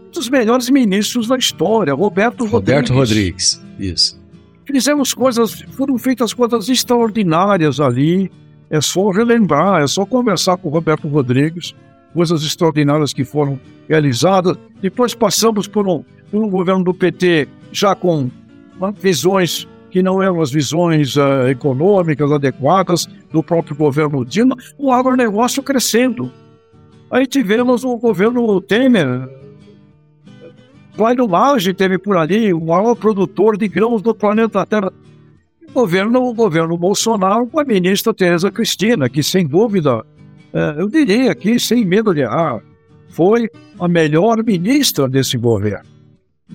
um 0.07 0.12
dos 0.12 0.29
melhores 0.29 0.69
ministros 0.69 1.27
da 1.27 1.38
história, 1.38 1.93
Roberto, 1.93 2.45
Roberto 2.45 2.93
Rodrigues. 2.93 3.56
Rodrigues. 3.56 3.63
Isso. 3.79 4.23
Fizemos 4.65 5.13
coisas, 5.13 5.62
foram 5.71 5.97
feitas 5.97 6.34
coisas 6.34 6.69
extraordinárias 6.69 7.79
ali. 7.79 8.32
É 8.69 8.79
só 8.82 9.10
relembrar, 9.12 9.84
é 9.84 9.88
só 9.88 10.06
conversar 10.06 10.58
com 10.58 10.67
o 10.67 10.71
Roberto 10.71 11.08
Rodrigues, 11.08 11.75
coisas 12.13 12.43
extraordinárias 12.43 13.13
que 13.13 13.23
foram 13.23 13.60
realizadas. 13.88 14.58
Depois 14.82 15.13
passamos 15.13 15.67
por 15.67 15.88
um, 15.88 16.03
por 16.32 16.43
um 16.43 16.49
governo 16.49 16.84
do 16.84 16.93
PT 16.93 17.47
já 17.71 17.93
com 17.93 18.29
visões 18.99 19.67
que 19.93 20.01
não 20.01 20.23
eram 20.23 20.41
as 20.41 20.51
visões 20.51 21.15
uh, 21.15 21.47
econômicas 21.47 22.32
adequadas 22.32 23.08
do 23.32 23.43
próprio 23.43 23.75
governo 23.75 24.25
Dilma, 24.25 24.58
o 24.75 24.91
agronegócio 24.91 25.62
crescendo. 25.62 26.32
Aí 27.12 27.27
tivemos 27.27 27.84
o 27.84 27.95
governo 27.97 28.60
Temer, 28.60 29.29
Vai 30.95 31.15
do 31.15 31.27
Margem 31.27 31.73
teve 31.73 31.97
por 31.97 32.17
ali 32.17 32.53
o 32.53 32.60
maior 32.60 32.95
produtor 32.95 33.56
de 33.56 33.67
grãos 33.67 34.01
do 34.01 34.13
planeta 34.13 34.65
Terra. 34.65 34.91
O 35.69 35.71
governo, 35.71 36.23
o 36.23 36.34
governo 36.34 36.77
Bolsonaro 36.77 37.47
com 37.47 37.60
a 37.60 37.63
ministra 37.63 38.13
Tereza 38.13 38.51
Cristina, 38.51 39.10
que 39.10 39.23
sem 39.23 39.47
dúvida, 39.47 40.03
eh, 40.53 40.75
eu 40.77 40.88
diria 40.88 41.32
aqui, 41.32 41.60
sem 41.60 41.84
medo 41.84 42.13
de 42.13 42.21
errar, 42.21 42.62
foi 43.10 43.49
a 43.79 43.88
melhor 43.88 44.43
ministra 44.43 45.08
desse 45.08 45.36
governo. 45.36 45.86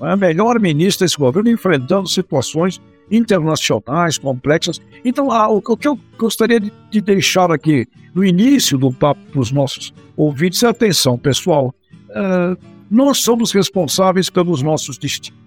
A 0.00 0.14
melhor 0.14 0.60
ministra 0.60 1.04
desse 1.04 1.16
governo, 1.16 1.50
enfrentando 1.50 2.08
situações 2.08 2.80
internacionais, 3.10 4.18
complexas. 4.18 4.80
Então, 5.04 5.30
ah, 5.30 5.48
o, 5.48 5.60
que 5.60 5.88
eu 5.88 5.98
gostaria 6.18 6.60
de, 6.60 6.72
de 6.90 7.00
deixar 7.00 7.50
aqui 7.50 7.86
no 8.14 8.24
início 8.24 8.76
do 8.76 8.92
papo 8.92 9.20
para 9.30 9.40
os 9.40 9.50
nossos 9.50 9.92
ouvintes 10.16 10.62
é 10.62 10.68
atenção, 10.68 11.16
pessoal. 11.16 11.74
Uh, 12.10 12.56
nós 12.90 13.18
somos 13.18 13.52
responsáveis 13.52 14.30
pelos 14.30 14.62
nossos 14.62 14.98
destinos. 14.98 15.38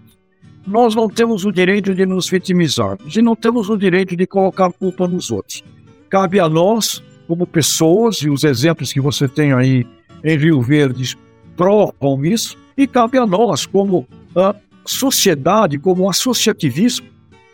Nós 0.65 0.93
não 0.93 1.09
temos 1.09 1.43
o 1.43 1.51
direito 1.51 1.93
de 1.95 2.05
nos 2.05 2.29
vitimizar 2.29 2.97
e 3.15 3.21
não 3.21 3.35
temos 3.35 3.69
o 3.69 3.77
direito 3.77 4.15
de 4.15 4.27
colocar 4.27 4.71
culpa 4.71 5.07
nos 5.07 5.31
outros. 5.31 5.63
Cabe 6.09 6.39
a 6.39 6.47
nós, 6.47 7.01
como 7.27 7.47
pessoas, 7.47 8.17
e 8.17 8.29
os 8.29 8.43
exemplos 8.43 8.93
que 8.93 9.01
você 9.01 9.27
tem 9.27 9.53
aí 9.53 9.87
em 10.23 10.37
Rio 10.37 10.61
Verde 10.61 11.17
provam 11.57 12.23
isso, 12.23 12.57
e 12.77 12.85
cabe 12.85 13.17
a 13.17 13.25
nós, 13.25 13.65
como 13.65 14.07
a 14.35 14.55
sociedade, 14.85 15.79
como 15.79 16.09
associativismo, 16.09 17.07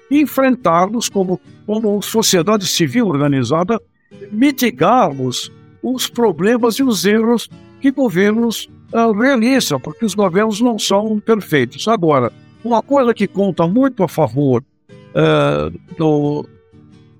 enfrentarmos 0.09 1.09
como, 1.09 1.39
como 1.65 2.01
sociedade 2.01 2.65
civil 2.65 3.07
organizada, 3.07 3.81
mitigarmos 4.31 5.51
os 5.81 6.07
problemas 6.09 6.75
e 6.75 6.83
os 6.83 7.05
erros 7.05 7.49
que 7.79 7.91
governos 7.91 8.69
uh, 8.93 9.11
realizam, 9.11 9.79
porque 9.79 10.05
os 10.05 10.15
governos 10.15 10.61
não 10.61 10.79
são 10.79 11.19
perfeitos. 11.19 11.87
Agora, 11.87 12.31
uma 12.63 12.81
coisa 12.81 13.13
que 13.13 13.27
conta 13.27 13.67
muito 13.67 14.03
a 14.03 14.07
favor 14.07 14.63
uh, 14.91 15.95
do, 15.97 16.47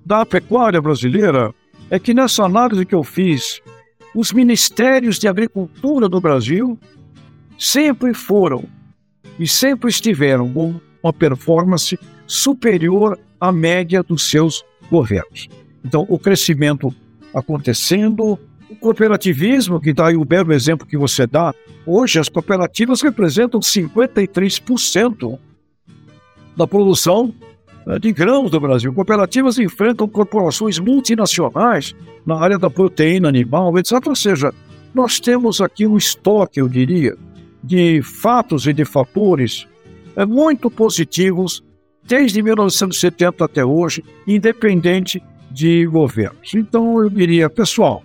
da 0.04 0.26
pecuária 0.26 0.80
brasileira 0.80 1.54
é 1.90 1.98
que 1.98 2.12
nessa 2.12 2.44
análise 2.44 2.84
que 2.84 2.94
eu 2.94 3.02
fiz, 3.02 3.60
os 4.14 4.32
ministérios 4.32 5.18
de 5.18 5.28
agricultura 5.28 6.08
do 6.08 6.20
Brasil 6.20 6.78
sempre 7.58 8.12
foram 8.12 8.64
e 9.38 9.46
sempre 9.46 9.88
estiveram 9.90 10.52
com 10.52 10.74
uma 11.02 11.12
performance 11.12 11.98
superior 12.28 13.18
à 13.40 13.50
média 13.50 14.02
dos 14.02 14.30
seus 14.30 14.64
governos. 14.90 15.48
Então, 15.84 16.06
o 16.08 16.18
crescimento 16.18 16.94
acontecendo, 17.34 18.38
o 18.70 18.76
cooperativismo, 18.76 19.80
que 19.80 19.92
dá 19.92 20.08
aí 20.08 20.16
o 20.16 20.24
belo 20.24 20.52
exemplo 20.52 20.86
que 20.86 20.96
você 20.96 21.26
dá, 21.26 21.54
hoje 21.86 22.18
as 22.18 22.28
cooperativas 22.28 23.00
representam 23.00 23.58
53% 23.60 25.38
da 26.56 26.66
produção 26.66 27.32
eh, 27.86 27.98
de 27.98 28.12
grãos 28.12 28.50
do 28.50 28.60
Brasil. 28.60 28.92
Cooperativas 28.92 29.58
enfrentam 29.58 30.06
corporações 30.06 30.78
multinacionais 30.78 31.94
na 32.26 32.38
área 32.38 32.58
da 32.58 32.68
proteína 32.68 33.28
animal, 33.28 33.76
etc. 33.78 34.06
Ou 34.06 34.16
seja, 34.16 34.52
nós 34.94 35.18
temos 35.18 35.60
aqui 35.60 35.86
um 35.86 35.96
estoque, 35.96 36.60
eu 36.60 36.68
diria, 36.68 37.16
de 37.62 38.02
fatos 38.02 38.66
e 38.66 38.72
de 38.72 38.84
fatores 38.84 39.66
é, 40.16 40.26
muito 40.26 40.70
positivos 40.70 41.62
desde 42.08 42.42
1970 42.42 43.44
até 43.44 43.64
hoje, 43.64 44.02
independente 44.26 45.22
de 45.50 45.86
governos. 45.86 46.54
Então 46.54 47.02
eu 47.02 47.10
diria, 47.10 47.50
pessoal, 47.50 48.02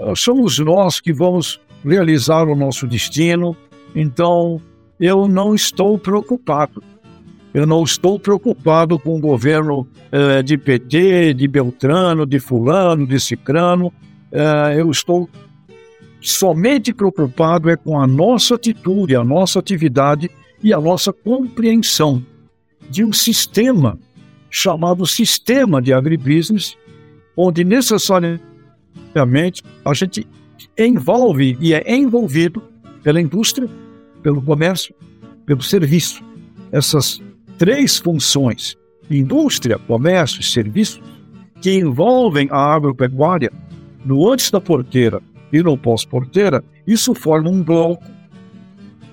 ah, 0.00 0.14
somos 0.16 0.58
nós 0.58 1.00
que 1.00 1.12
vamos 1.12 1.60
realizar 1.84 2.48
o 2.48 2.56
nosso 2.56 2.86
destino, 2.86 3.54
então 3.94 4.60
eu 4.98 5.28
não 5.28 5.54
estou 5.54 5.98
preocupado. 5.98 6.82
Eu 7.52 7.66
não 7.66 7.82
estou 7.82 8.18
preocupado 8.18 8.98
com 8.98 9.16
o 9.16 9.20
governo 9.20 9.86
eh, 10.12 10.40
de 10.40 10.56
PT, 10.56 11.34
de 11.34 11.48
Beltrano, 11.48 12.24
de 12.24 12.38
Fulano, 12.38 13.04
de 13.04 13.18
Cicrano. 13.18 13.92
Eh, 14.30 14.76
eu 14.78 14.88
estou 14.88 15.28
somente 16.20 16.92
preocupado 16.92 17.68
é 17.68 17.76
com 17.76 18.00
a 18.00 18.06
nossa 18.06 18.54
atitude, 18.54 19.16
a 19.16 19.24
nossa 19.24 19.58
atividade 19.58 20.30
e 20.62 20.72
a 20.72 20.80
nossa 20.80 21.12
compreensão 21.12 22.22
de 22.90 23.04
um 23.04 23.12
sistema 23.12 23.98
chamado 24.50 25.06
sistema 25.06 25.80
de 25.80 25.92
agribusiness 25.92 26.76
onde 27.36 27.64
necessariamente 27.64 29.62
a 29.84 29.94
gente 29.94 30.26
envolve 30.76 31.56
e 31.60 31.72
é 31.72 31.94
envolvido 31.94 32.62
pela 33.02 33.20
indústria, 33.20 33.68
pelo 34.22 34.42
comércio, 34.42 34.94
pelo 35.46 35.62
serviço. 35.62 36.22
Essas 36.72 37.22
três 37.56 37.98
funções, 37.98 38.76
indústria, 39.10 39.78
comércio 39.78 40.40
e 40.40 40.44
serviços, 40.44 41.00
que 41.60 41.72
envolvem 41.72 42.48
a 42.50 42.74
agropecuária 42.74 43.52
no 44.04 44.30
antes 44.30 44.50
da 44.50 44.60
porteira 44.60 45.22
e 45.52 45.62
no 45.62 45.76
pós-porteira, 45.76 46.64
isso 46.86 47.14
forma 47.14 47.50
um 47.50 47.62
bloco, 47.62 48.04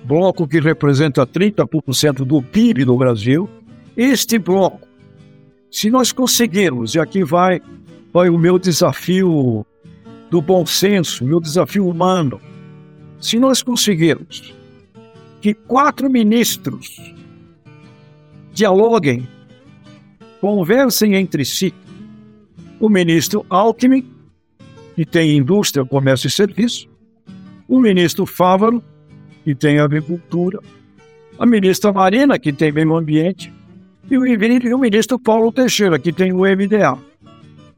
bloco 0.04 0.46
que 0.46 0.60
representa 0.60 1.26
30% 1.26 2.24
do 2.24 2.42
PIB 2.42 2.84
do 2.84 2.96
Brasil. 2.96 3.48
Este 3.98 4.38
bloco, 4.38 4.86
se 5.72 5.90
nós 5.90 6.12
conseguirmos, 6.12 6.94
e 6.94 7.00
aqui 7.00 7.24
vai, 7.24 7.60
vai 8.12 8.28
o 8.28 8.38
meu 8.38 8.56
desafio 8.56 9.66
do 10.30 10.40
bom 10.40 10.64
senso, 10.64 11.24
meu 11.24 11.40
desafio 11.40 11.88
humano, 11.88 12.40
se 13.20 13.40
nós 13.40 13.60
conseguirmos 13.60 14.54
que 15.40 15.52
quatro 15.52 16.08
ministros 16.08 17.12
dialoguem, 18.52 19.26
conversem 20.40 21.16
entre 21.16 21.44
si, 21.44 21.74
o 22.78 22.88
ministro 22.88 23.44
Alckmin, 23.50 24.08
que 24.94 25.04
tem 25.04 25.36
indústria, 25.36 25.84
comércio 25.84 26.28
e 26.28 26.30
serviço, 26.30 26.88
o 27.66 27.80
ministro 27.80 28.24
Fávaro, 28.26 28.80
que 29.42 29.56
tem 29.56 29.80
agricultura, 29.80 30.60
a 31.36 31.44
ministra 31.44 31.92
Marina, 31.92 32.38
que 32.38 32.52
tem 32.52 32.70
meio 32.70 32.96
ambiente, 32.96 33.52
e 34.10 34.16
o, 34.74 34.78
ministro 34.78 35.18
Paulo 35.18 35.52
Teixeira, 35.52 35.98
que 35.98 36.12
tem 36.12 36.32
o 36.32 36.40
MDA. 36.40 36.98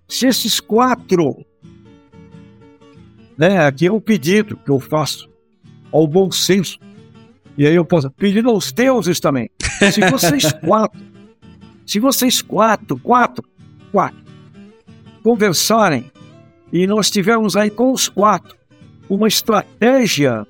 Se 0.09 0.27
esses 0.27 0.61
quatro, 0.61 1.45
né, 3.37 3.67
aqui 3.67 3.87
é 3.87 3.93
o 3.93 4.01
pedido 4.01 4.57
que 4.57 4.71
eu 4.71 4.79
faço 4.79 5.29
ao 5.93 6.07
bom 6.07 6.31
senso, 6.31 6.79
e 7.59 7.67
aí 7.67 7.75
eu 7.75 7.85
posso 7.85 8.11
pedir 8.11 8.45
aos 8.47 8.73
deuses 8.73 9.19
também. 9.19 9.51
Se 9.93 10.01
vocês 10.09 10.53
quatro, 10.65 11.01
se 11.85 11.99
vocês 11.99 12.41
quatro, 12.41 12.99
quatro, 12.99 13.45
quatro, 13.91 14.25
conversarem 15.23 16.11
e 16.73 16.87
nós 16.87 17.11
tivemos 17.11 17.57
aí 17.57 17.71
com 17.71 17.93
os 17.93 18.09
quatro 18.09 18.57
uma 19.09 19.27
estratégia 19.27 20.47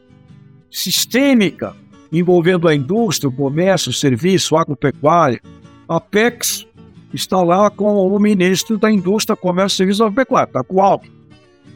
sistêmica 0.71 1.75
envolvendo 2.12 2.69
a 2.69 2.75
indústria, 2.75 3.29
o 3.29 3.33
comércio, 3.33 3.90
o 3.90 3.95
serviço, 3.95 4.57
agropecuária. 4.57 5.40
A 5.90 6.00
PEX 6.00 6.68
está 7.12 7.42
lá 7.42 7.68
com 7.68 8.07
o 8.07 8.18
ministro 8.20 8.79
da 8.79 8.88
Indústria, 8.88 9.35
Comércio, 9.35 9.79
Serviço 9.79 10.00
e 10.00 10.05
Agropecuária, 10.05 10.48
está 10.48 10.62
com 10.62 10.76
o 10.76 10.81
Alckmin. 10.81 11.12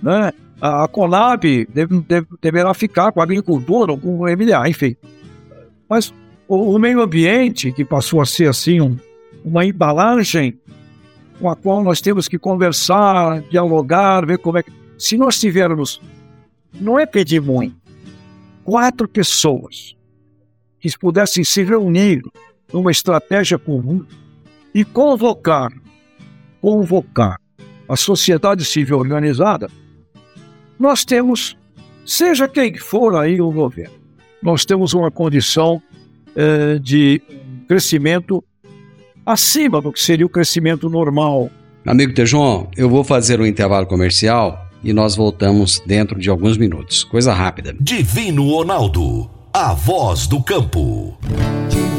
Né? 0.01 0.33
A 0.61 0.87
Conab 0.87 1.67
deve, 1.67 2.01
deve, 2.03 2.27
deverá 2.41 2.73
ficar 2.75 3.11
com 3.11 3.21
a 3.21 3.25
agricultura 3.25 3.91
ou 3.91 3.99
com 3.99 4.21
o 4.21 4.23
MDA, 4.23 4.69
enfim. 4.69 4.95
Mas 5.89 6.15
o, 6.47 6.77
o, 6.77 6.79
meio 6.79 7.03
ambiente, 7.03 7.73
que 7.73 7.85
passou 7.85 8.21
a 8.21 8.25
ser 8.25 8.49
assim 8.49 8.81
um, 8.81 8.97
uma 9.45 9.65
embalagem 9.67 10.57
com 11.41 11.51
a 11.51 11.57
qual 11.57 11.83
nós 11.83 12.01
temos 12.01 12.29
que 12.29 12.39
conversar, 12.39 13.41
dialogar, 13.51 14.25
ver 14.25 14.39
como 14.39 14.59
é 14.59 14.63
que. 14.63 14.71
Se 14.97 15.19
nós 15.19 15.41
tivermos, 15.41 16.01
não 16.73 17.01
é 17.01 17.05
pedir 17.05 17.43
muito, 17.43 17.75
quatro 18.63 19.09
pessoas 19.09 19.97
que 20.79 20.89
pudessem 21.01 21.43
se 21.43 21.65
reunir 21.65 22.23
numa 22.75 22.91
estratégia 22.91 23.57
comum 23.57 24.05
e 24.75 24.85
convocar, 24.85 25.73
convocar 26.61 27.39
a 27.89 27.97
sociedade 27.97 28.65
civil 28.65 28.99
organizada, 28.99 29.71
nós 30.77 31.05
temos, 31.05 31.57
seja 32.05 32.49
quem 32.49 32.77
for 32.77 33.15
aí 33.15 33.41
o 33.41 33.53
governo, 33.53 33.95
nós 34.43 34.65
temos 34.65 34.93
uma 34.93 35.09
condição 35.09 35.81
eh, 36.35 36.81
de 36.81 37.23
crescimento 37.69 38.43
acima 39.25 39.81
do 39.81 39.93
que 39.93 40.03
seria 40.03 40.27
o 40.27 40.29
crescimento 40.29 40.91
normal. 40.91 41.49
Amigo 41.87 42.13
Tejon, 42.13 42.69
eu 42.77 42.91
vou 42.91 43.05
fazer 43.05 43.41
um 43.41 43.47
intervalo 43.47 43.87
comercial 43.87 44.69
e 44.83 44.93
nós 44.93 45.15
voltamos 45.15 45.81
dentro 45.87 46.19
de 46.19 46.29
alguns 46.29 46.59
minutos. 46.59 47.05
Coisa 47.05 47.33
rápida. 47.33 47.75
Divino 47.81 48.51
Ronaldo, 48.51 49.31
a 49.53 49.73
voz 49.73 50.27
do 50.27 50.43
campo. 50.43 51.17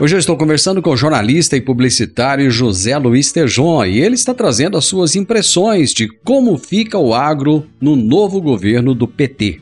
Hoje 0.00 0.14
eu 0.14 0.18
estou 0.20 0.36
conversando 0.36 0.80
com 0.80 0.90
o 0.90 0.96
jornalista 0.96 1.56
e 1.56 1.60
publicitário 1.60 2.48
José 2.52 2.96
Luiz 2.96 3.32
Tejon 3.32 3.84
e 3.84 3.98
ele 3.98 4.14
está 4.14 4.32
trazendo 4.32 4.78
as 4.78 4.84
suas 4.84 5.16
impressões 5.16 5.92
de 5.92 6.06
como 6.24 6.56
fica 6.56 6.96
o 6.96 7.12
agro 7.12 7.66
no 7.80 7.96
novo 7.96 8.40
governo 8.40 8.94
do 8.94 9.08
PT. 9.08 9.60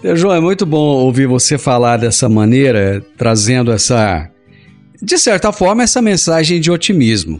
Tejon, 0.00 0.32
é 0.32 0.40
muito 0.40 0.64
bom 0.64 0.78
ouvir 0.78 1.26
você 1.26 1.58
falar 1.58 1.98
dessa 1.98 2.30
maneira, 2.30 3.04
trazendo 3.18 3.70
essa, 3.70 4.30
de 5.02 5.18
certa 5.18 5.52
forma, 5.52 5.82
essa 5.82 6.00
mensagem 6.00 6.62
de 6.62 6.70
otimismo. 6.70 7.38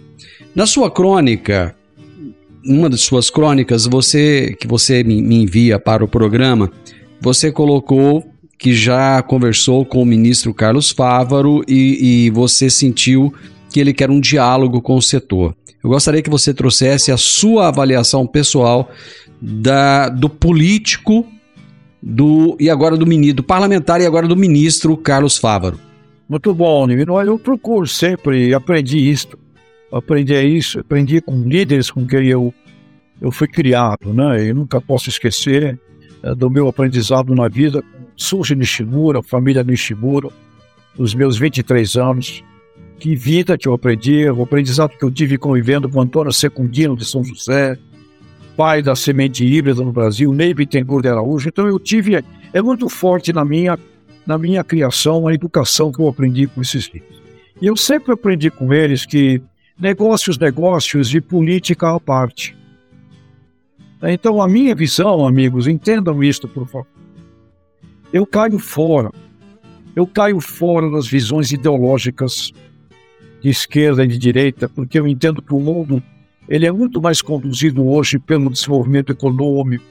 Na 0.55 0.67
sua 0.67 0.91
crônica, 0.91 1.75
uma 2.63 2.91
das 2.91 3.01
suas 3.01 3.31
crônicas, 3.31 3.87
você 3.87 4.55
que 4.61 4.67
você 4.69 5.03
me 5.03 5.35
envia 5.35 5.79
para 5.79 6.05
o 6.05 6.09
programa, 6.09 6.71
você 7.23 7.51
colocou 7.51 8.23
que 8.59 8.75
já 8.75 9.23
conversou 9.23 9.85
com 9.85 10.03
o 10.03 10.07
ministro 10.07 10.53
Carlos 10.53 10.91
Fávaro 10.91 11.63
e, 11.69 12.27
e 12.27 12.31
você 12.31 12.69
sentiu 12.69 13.33
que 13.71 13.79
ele 13.79 13.93
quer 13.93 14.11
um 14.11 14.21
diálogo 14.21 14.83
com 14.83 14.97
o 14.97 15.03
setor. 15.03 15.55
Eu 15.83 15.91
gostaria 15.91 16.23
que 16.23 16.31
você 16.31 16.53
trouxesse 16.53 17.13
a 17.13 17.17
sua 17.17 17.69
avaliação 17.69 18.27
pessoal 18.27 18.91
da, 19.41 20.09
do 20.09 20.29
político 20.29 21.25
do 22.03 22.57
e 22.59 22.69
agora 22.69 22.97
do 22.97 23.07
ministro, 23.07 23.37
do 23.37 23.45
parlamentar 23.45 24.01
e 24.01 24.07
agora 24.07 24.27
do 24.27 24.37
ministro 24.37 24.97
Carlos 24.97 25.39
Fávaro. 25.39 25.79
Muito 26.29 26.53
bom, 26.53 26.87
Nivino. 26.87 27.21
Eu 27.21 27.39
procuro 27.39 27.87
sempre, 27.87 28.53
aprendi 28.53 29.11
isso 29.11 29.29
aprendi 29.93 30.35
isso, 30.35 30.81
aprendi 30.81 31.21
com 31.21 31.43
líderes 31.43 31.91
com 31.91 32.07
quem 32.07 32.27
eu, 32.27 32.53
eu 33.21 33.31
fui 33.31 33.49
criado, 33.49 34.13
né? 34.13 34.47
E 34.47 34.53
nunca 34.53 34.81
posso 34.81 35.09
esquecer 35.09 35.79
é, 36.23 36.35
do 36.35 36.51
meu 36.51 36.69
aprendizado 36.69 37.35
na 37.35 37.49
vida 37.49 37.83
Suji 38.19 38.57
Nishimura, 38.57 39.23
família 39.23 39.63
Nishimura, 39.63 40.29
os 40.99 41.15
meus 41.15 41.39
23 41.39 41.97
anos. 41.97 42.45
Que 42.99 43.15
vida 43.15 43.57
que 43.57 43.69
eu 43.69 43.73
aprendi, 43.73 44.29
o 44.29 44.43
aprendizado 44.43 44.91
que 44.99 45.05
eu 45.05 45.11
tive 45.11 45.39
convivendo 45.39 45.89
com 45.89 46.01
Antônio 46.01 46.33
Secundino 46.33 46.97
de 46.97 47.05
São 47.05 47.23
José, 47.23 47.79
pai 48.57 48.83
da 48.83 48.97
semente 48.97 49.45
híbrida 49.45 49.85
no 49.85 49.93
Brasil, 49.93 50.35
Ney 50.35 50.53
Bittencourt 50.53 51.03
de 51.03 51.09
Araújo. 51.09 51.49
Então 51.49 51.69
eu 51.69 51.79
tive, 51.79 52.23
é 52.53 52.61
muito 52.61 52.89
forte 52.89 53.33
na 53.33 53.45
minha, 53.45 53.79
na 54.27 54.37
minha 54.37 54.65
criação, 54.65 55.29
a 55.29 55.33
educação 55.33 55.93
que 55.93 56.01
eu 56.01 56.09
aprendi 56.09 56.49
com 56.49 56.61
esses 56.61 56.91
livros. 56.93 57.23
E 57.63 57.67
eu 57.69 57.77
sempre 57.77 58.13
aprendi 58.13 58.51
com 58.51 58.75
eles 58.75 59.07
que 59.07 59.41
negócios, 59.79 60.37
negócios 60.37 61.15
e 61.15 61.21
política 61.21 61.95
à 61.95 62.01
parte. 62.01 62.59
Então, 64.03 64.43
a 64.43 64.49
minha 64.49 64.75
visão, 64.75 65.25
amigos, 65.25 65.69
entendam 65.69 66.21
isto, 66.23 66.49
por 66.49 66.67
favor. 66.67 66.98
Eu 68.13 68.27
caio 68.27 68.59
fora. 68.59 69.11
Eu 69.95 70.07
caio 70.07 70.41
fora 70.41 70.91
das 70.91 71.07
visões 71.07 71.53
ideológicas 71.53 72.53
de 73.41 73.49
esquerda 73.49 74.05
e 74.05 74.09
de 74.09 74.19
direita, 74.19 74.69
porque 74.69 74.99
eu 74.99 75.07
entendo 75.07 75.43
que 75.43 75.55
o 75.55 75.61
mundo 75.61 76.03
ele 76.49 76.67
é 76.67 76.73
muito 76.73 77.01
mais 77.01 77.21
conduzido 77.21 77.87
hoje 77.87 78.19
pelo 78.19 78.51
desenvolvimento 78.51 79.13
econômico, 79.13 79.85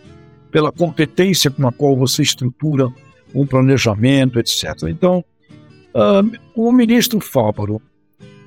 pela 0.49 0.71
competência 0.71 1.51
com 1.51 1.67
a 1.67 1.71
qual 1.71 1.95
você 1.95 2.23
estrutura 2.23 2.89
um 3.33 3.45
planejamento, 3.45 4.39
etc. 4.39 4.83
Então, 4.89 5.23
Uh, 5.97 6.31
o 6.53 6.71
ministro 6.71 7.19
Fávaro. 7.19 7.81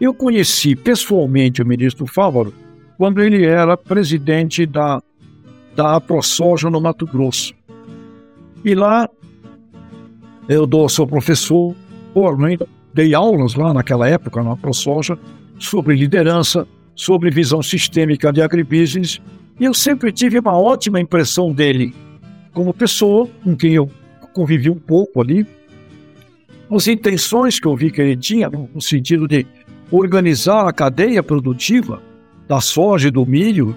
Eu 0.00 0.14
conheci 0.14 0.76
pessoalmente 0.76 1.60
o 1.60 1.66
ministro 1.66 2.06
Fávaro 2.06 2.54
quando 2.96 3.20
ele 3.20 3.44
era 3.44 3.76
presidente 3.76 4.64
da, 4.64 5.02
da 5.74 6.00
ProSoja 6.00 6.70
no 6.70 6.80
Mato 6.80 7.06
Grosso. 7.06 7.52
E 8.64 8.72
lá 8.72 9.08
eu 10.54 10.66
dou, 10.66 10.88
sou 10.88 11.06
professor, 11.06 11.76
né? 12.38 12.56
dei 12.92 13.14
aulas 13.14 13.54
lá 13.54 13.72
naquela 13.72 14.08
época 14.08 14.42
na 14.42 14.56
ProSoja 14.56 15.16
sobre 15.60 15.94
liderança, 15.94 16.66
sobre 16.94 17.30
visão 17.30 17.62
sistêmica 17.62 18.32
de 18.32 18.42
agribusiness, 18.42 19.20
e 19.60 19.64
eu 19.64 19.72
sempre 19.72 20.10
tive 20.10 20.40
uma 20.40 20.58
ótima 20.58 21.00
impressão 21.00 21.52
dele 21.52 21.94
como 22.52 22.74
pessoa, 22.74 23.28
com 23.44 23.54
quem 23.54 23.74
eu 23.74 23.88
convivi 24.32 24.68
um 24.68 24.78
pouco 24.78 25.20
ali, 25.20 25.46
as 26.68 26.88
intenções 26.88 27.60
que 27.60 27.66
eu 27.68 27.76
vi 27.76 27.90
que 27.92 28.00
ele 28.00 28.16
tinha, 28.16 28.50
no 28.50 28.80
sentido 28.80 29.28
de 29.28 29.46
organizar 29.90 30.66
a 30.66 30.72
cadeia 30.72 31.22
produtiva 31.22 32.02
da 32.48 32.60
soja 32.60 33.06
e 33.06 33.10
do 33.10 33.24
milho, 33.24 33.76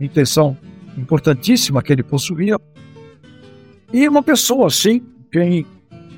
intenção 0.00 0.56
importantíssima 0.98 1.82
que 1.82 1.92
ele 1.92 2.02
possuía, 2.02 2.56
e 3.92 4.08
uma 4.08 4.22
pessoa 4.24 4.66
assim, 4.66 5.02
quem 5.30 5.64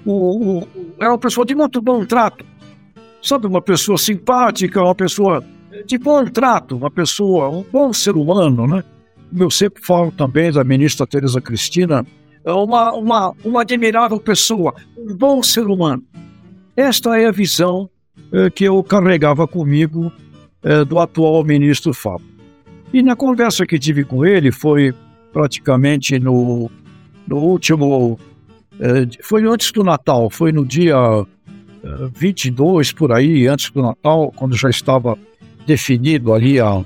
o, 0.05 0.59
o, 0.61 0.69
é 0.99 1.09
uma 1.09 1.19
pessoa 1.19 1.45
de 1.47 1.55
muito 1.55 1.81
bom 1.81 2.05
trato, 2.05 2.45
sabe, 3.23 3.47
uma 3.47 3.63
pessoa 3.63 3.99
simpática, 3.99 4.83
uma 4.83 4.95
pessoa 4.95 5.45
de 5.87 5.99
bom 5.99 6.25
trato, 6.25 6.77
uma 6.77 6.91
pessoa, 6.91 7.49
um 7.49 7.65
bom 7.71 7.93
ser 7.93 8.17
humano, 8.17 8.67
né? 8.67 8.85
Eu 9.37 9.51
sempre 9.51 9.83
falo 9.83 10.13
também 10.13 10.53
da 10.53 10.63
ministra 10.63 11.07
Tereza 11.07 11.41
Cristina, 11.41 12.05
é 12.45 12.53
uma, 12.53 12.93
uma, 12.93 13.35
uma 13.45 13.63
admirável 13.63 14.21
pessoa, 14.21 14.75
um 14.99 15.15
bom 15.15 15.43
ser 15.43 15.67
humano. 15.67 16.03
Esta 16.77 17.19
é 17.19 17.27
a 17.27 17.33
visão 17.33 17.89
eh, 18.33 18.51
que 18.51 18.65
eu 18.65 18.83
carregava 18.83 19.47
comigo 19.47 20.13
eh, 20.63 20.85
do 20.85 20.99
atual 20.99 21.45
ministro 21.45 21.95
Fábio. 21.95 22.27
E 22.93 23.03
na 23.03 23.17
conversa 23.17 23.65
que 23.65 23.79
tive 23.79 24.05
com 24.05 24.25
ele, 24.25 24.53
foi 24.53 24.93
praticamente 25.33 26.19
no, 26.19 26.71
no 27.27 27.37
último. 27.39 28.19
Eh, 28.81 29.07
foi 29.23 29.45
antes 29.47 29.71
do 29.73 29.85
Natal, 29.85 30.29
foi 30.31 30.53
no 30.53 30.65
dia 30.65 30.97
22 32.15 32.93
por 32.93 33.13
aí, 33.13 33.47
antes 33.47 33.71
do 33.71 33.83
Natal, 33.83 34.33
quando 34.37 34.57
já 34.57 34.71
estava 34.71 35.19
definido 35.67 36.33
ali 36.33 36.61
a, 36.61 36.85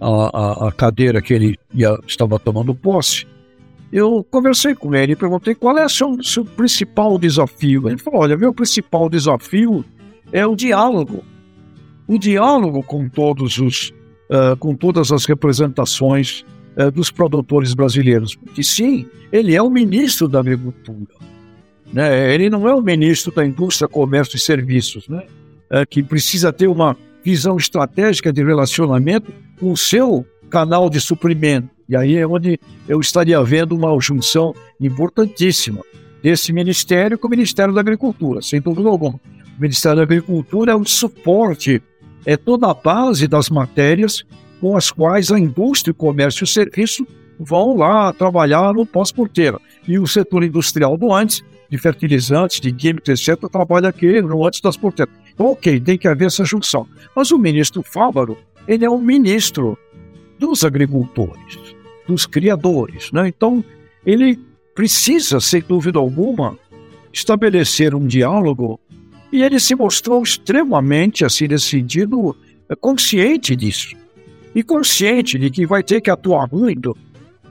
a, 0.00 0.68
a 0.68 0.72
cadeira 0.72 1.20
que 1.20 1.32
ele 1.32 1.58
ia, 1.74 1.98
estava 2.06 2.38
tomando 2.38 2.74
posse, 2.74 3.26
eu 3.92 4.24
conversei 4.30 4.74
com 4.74 4.94
ele 4.94 5.12
e 5.12 5.16
perguntei 5.16 5.54
qual 5.54 5.76
é 5.78 5.84
o 5.84 5.88
seu, 5.88 6.22
seu 6.22 6.44
principal 6.44 7.18
desafio. 7.18 7.88
Ele 7.88 7.96
falou: 7.96 8.20
olha, 8.20 8.36
meu 8.36 8.52
principal 8.52 9.08
desafio 9.08 9.84
é 10.30 10.46
o 10.46 10.54
diálogo. 10.54 11.24
O 12.06 12.18
diálogo 12.18 12.82
com 12.82 13.08
todos 13.08 13.58
os, 13.58 13.90
uh, 14.30 14.56
com 14.58 14.74
todas 14.74 15.10
as 15.10 15.24
representações 15.24 16.44
uh, 16.78 16.90
dos 16.90 17.10
produtores 17.10 17.74
brasileiros. 17.74 18.34
Porque 18.36 18.62
sim, 18.62 19.06
ele 19.32 19.54
é 19.54 19.62
o 19.62 19.68
ministro 19.68 20.28
da 20.28 20.40
agricultura. 20.40 21.14
Né? 21.92 22.34
Ele 22.34 22.48
não 22.48 22.68
é 22.68 22.74
o 22.74 22.80
ministro 22.80 23.32
da 23.32 23.44
indústria, 23.44 23.88
comércio 23.88 24.36
e 24.36 24.40
serviços, 24.40 25.08
né? 25.08 25.24
Uh, 25.70 25.86
que 25.88 26.02
precisa 26.02 26.52
ter 26.52 26.68
uma 26.68 26.96
visão 27.22 27.56
estratégica 27.56 28.32
de 28.32 28.42
relacionamento 28.42 29.32
com 29.58 29.72
o 29.72 29.76
seu 29.76 30.24
canal 30.48 30.88
de 30.88 31.00
suprimento. 31.00 31.68
E 31.88 31.96
aí 31.96 32.16
é 32.16 32.26
onde 32.26 32.58
eu 32.88 33.00
estaria 33.00 33.42
vendo 33.42 33.74
uma 33.74 33.98
junção 34.00 34.54
importantíssima 34.80 35.82
desse 36.22 36.52
ministério 36.52 37.18
com 37.18 37.26
o 37.26 37.30
Ministério 37.30 37.74
da 37.74 37.80
Agricultura, 37.80 38.42
sem 38.42 38.60
dúvida 38.60 38.88
alguma. 38.88 39.14
O 39.14 39.60
Ministério 39.60 39.96
da 39.96 40.02
Agricultura 40.02 40.72
é 40.72 40.74
o 40.74 40.84
suporte, 40.84 41.82
é 42.24 42.36
toda 42.36 42.70
a 42.70 42.74
base 42.74 43.26
das 43.26 43.48
matérias 43.48 44.24
com 44.60 44.76
as 44.76 44.90
quais 44.90 45.30
a 45.30 45.38
indústria, 45.38 45.92
o 45.92 45.94
comércio 45.94 46.42
e 46.42 46.44
o 46.44 46.46
serviço 46.46 47.06
vão 47.38 47.76
lá 47.76 48.12
trabalhar 48.12 48.72
no 48.74 48.84
pós-porteira. 48.84 49.58
E 49.86 49.98
o 49.98 50.06
setor 50.06 50.42
industrial 50.42 50.96
do 50.96 51.12
antes, 51.12 51.42
de 51.70 51.78
fertilizantes, 51.78 52.60
de 52.60 52.72
químicos, 52.72 53.08
etc., 53.08 53.48
trabalha 53.50 53.88
aqui 53.88 54.20
no 54.20 54.46
antes 54.46 54.60
das 54.60 54.76
porteiras. 54.76 55.14
Então, 55.32 55.46
ok, 55.46 55.78
tem 55.80 55.96
que 55.96 56.08
haver 56.08 56.26
essa 56.26 56.44
junção. 56.44 56.86
Mas 57.14 57.30
o 57.30 57.38
ministro 57.38 57.82
Fávaro, 57.82 58.36
ele 58.66 58.84
é 58.84 58.90
o 58.90 58.98
ministro 58.98 59.78
dos 60.38 60.64
agricultores, 60.64 61.58
dos 62.06 62.26
criadores. 62.26 63.12
Né? 63.12 63.28
Então, 63.28 63.64
ele 64.04 64.38
precisa, 64.74 65.40
sem 65.40 65.60
dúvida 65.60 65.98
alguma, 65.98 66.58
estabelecer 67.12 67.94
um 67.94 68.06
diálogo 68.06 68.80
e 69.32 69.42
ele 69.42 69.60
se 69.60 69.74
mostrou 69.74 70.22
extremamente, 70.22 71.24
assim, 71.24 71.46
nesse 71.46 71.66
sentido, 71.66 72.34
consciente 72.80 73.54
disso. 73.54 73.94
E 74.58 74.62
consciente 74.64 75.38
de 75.38 75.50
que 75.50 75.64
vai 75.64 75.84
ter 75.84 76.00
que 76.00 76.10
atuar 76.10 76.48
muito 76.50 76.96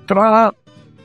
para 0.06 0.54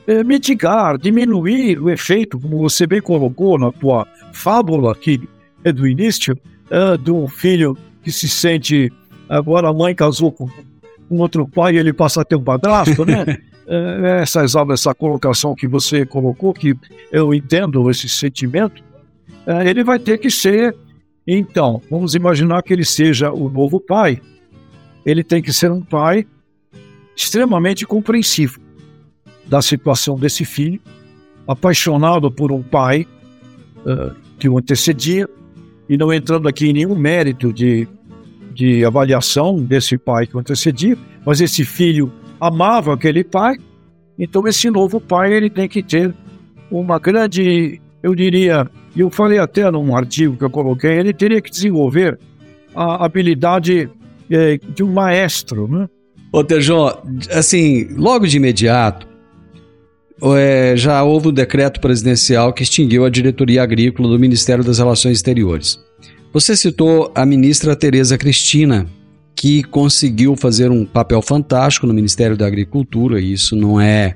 é, 0.05 0.21
mitigar, 0.21 0.97
diminuir 0.97 1.79
o 1.79 1.89
efeito, 1.89 2.37
como 2.37 2.57
você 2.57 2.85
bem 2.85 2.99
colocou 2.99 3.57
na 3.57 3.71
tua 3.71 4.05
fábula 4.33 4.91
aqui 4.91 5.21
é 5.63 5.71
do 5.71 5.87
início, 5.87 6.37
é, 6.69 6.97
do 6.97 7.25
filho 7.29 7.77
que 8.03 8.11
se 8.11 8.27
sente. 8.27 8.91
Agora 9.29 9.69
a 9.69 9.73
mãe 9.73 9.95
casou 9.95 10.29
com 10.29 10.49
com 11.07 11.17
outro 11.19 11.47
pai 11.47 11.77
ele 11.77 11.93
passa 11.93 12.19
a 12.19 12.25
ter 12.25 12.35
um 12.35 12.43
padrasto, 12.43 13.05
né? 13.05 13.37
É, 13.65 14.21
essa, 14.21 14.43
essa 14.43 14.93
colocação 14.93 15.55
que 15.55 15.69
você 15.69 16.05
colocou, 16.05 16.53
que 16.53 16.75
eu 17.09 17.33
entendo 17.33 17.89
esse 17.89 18.09
sentimento, 18.09 18.83
ele 19.65 19.85
vai 19.85 19.97
ter 19.97 20.17
que 20.17 20.29
ser. 20.29 20.75
Então, 21.25 21.81
vamos 21.89 22.13
imaginar 22.13 22.61
que 22.61 22.73
ele 22.73 22.83
seja 22.83 23.31
o 23.31 23.47
novo 23.47 23.79
pai. 23.79 24.19
Ele 25.05 25.23
tem 25.23 25.41
que 25.41 25.51
ser 25.51 25.71
um 25.71 25.81
pai 25.81 26.25
extremamente 27.15 27.85
compreensivo 27.85 28.59
da 29.45 29.61
situação 29.61 30.15
desse 30.15 30.45
filho, 30.45 30.79
apaixonado 31.47 32.31
por 32.31 32.51
um 32.51 32.63
pai 32.63 33.05
uh, 33.85 34.15
que 34.39 34.47
o 34.47 34.57
antecedia, 34.57 35.27
e 35.89 35.97
não 35.97 36.13
entrando 36.13 36.47
aqui 36.47 36.69
em 36.69 36.73
nenhum 36.73 36.95
mérito 36.95 37.51
de 37.51 37.87
de 38.53 38.85
avaliação 38.85 39.57
desse 39.57 39.97
pai 39.97 40.27
que 40.27 40.37
antecedia, 40.37 40.97
mas 41.25 41.41
esse 41.41 41.65
filho 41.65 42.11
amava 42.39 42.93
aquele 42.93 43.23
pai, 43.23 43.57
então 44.17 44.47
esse 44.47 44.69
novo 44.69 45.01
pai 45.01 45.33
ele 45.33 45.49
tem 45.49 45.67
que 45.67 45.81
ter 45.81 46.13
uma 46.69 46.99
grande, 46.99 47.81
eu 48.01 48.13
diria, 48.13 48.69
eu 48.95 49.09
falei 49.09 49.39
até 49.39 49.69
num 49.71 49.95
artigo 49.95 50.37
que 50.37 50.43
eu 50.43 50.49
coloquei, 50.49 50.91
ele 50.91 51.13
teria 51.13 51.41
que 51.41 51.49
desenvolver 51.49 52.19
a 52.75 53.03
habilidade 53.03 53.89
de 54.73 54.83
um 54.83 54.91
maestro, 54.91 55.67
né? 55.67 55.87
Ô, 56.31 56.43
Tejão, 56.43 56.97
assim, 57.31 57.87
logo 57.95 58.25
de 58.25 58.37
imediato, 58.37 59.07
é, 60.35 60.73
já 60.75 61.03
houve 61.03 61.27
um 61.27 61.33
decreto 61.33 61.79
presidencial 61.79 62.53
que 62.53 62.63
extinguiu 62.63 63.05
a 63.05 63.09
diretoria 63.09 63.61
agrícola 63.61 64.09
do 64.09 64.19
Ministério 64.19 64.63
das 64.63 64.79
Relações 64.79 65.17
Exteriores. 65.17 65.79
Você 66.31 66.55
citou 66.55 67.11
a 67.13 67.25
ministra 67.25 67.75
Tereza 67.75 68.17
Cristina, 68.17 68.87
que 69.35 69.61
conseguiu 69.63 70.35
fazer 70.35 70.71
um 70.71 70.85
papel 70.85 71.21
fantástico 71.21 71.85
no 71.85 71.93
Ministério 71.93 72.37
da 72.37 72.47
Agricultura, 72.47 73.19
e 73.19 73.33
isso 73.33 73.55
não 73.55 73.79
é 73.79 74.15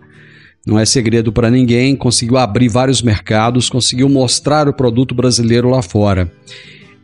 não 0.66 0.78
é 0.78 0.86
segredo 0.86 1.32
para 1.32 1.50
ninguém, 1.50 1.96
conseguiu 1.96 2.38
abrir 2.38 2.68
vários 2.68 3.02
mercados, 3.02 3.70
conseguiu 3.70 4.10
mostrar 4.10 4.68
o 4.68 4.74
produto 4.74 5.16
brasileiro 5.16 5.70
lá 5.70 5.82
fora. 5.82 6.30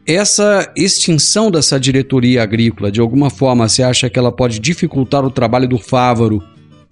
Essa 0.06 0.72
extinção 0.76 1.50
dessa 1.50 1.80
diretoria 1.80 2.44
agrícola, 2.44 2.92
de 2.92 3.00
alguma 3.00 3.30
forma, 3.30 3.68
você 3.68 3.84
acha 3.84 4.10
que 4.10 4.20
ela 4.20 4.32
pode 4.32 4.60
dificultar 4.60 5.24
o 5.24 5.32
trabalho 5.32 5.68
do 5.68 5.78
Fávaro 5.78 6.44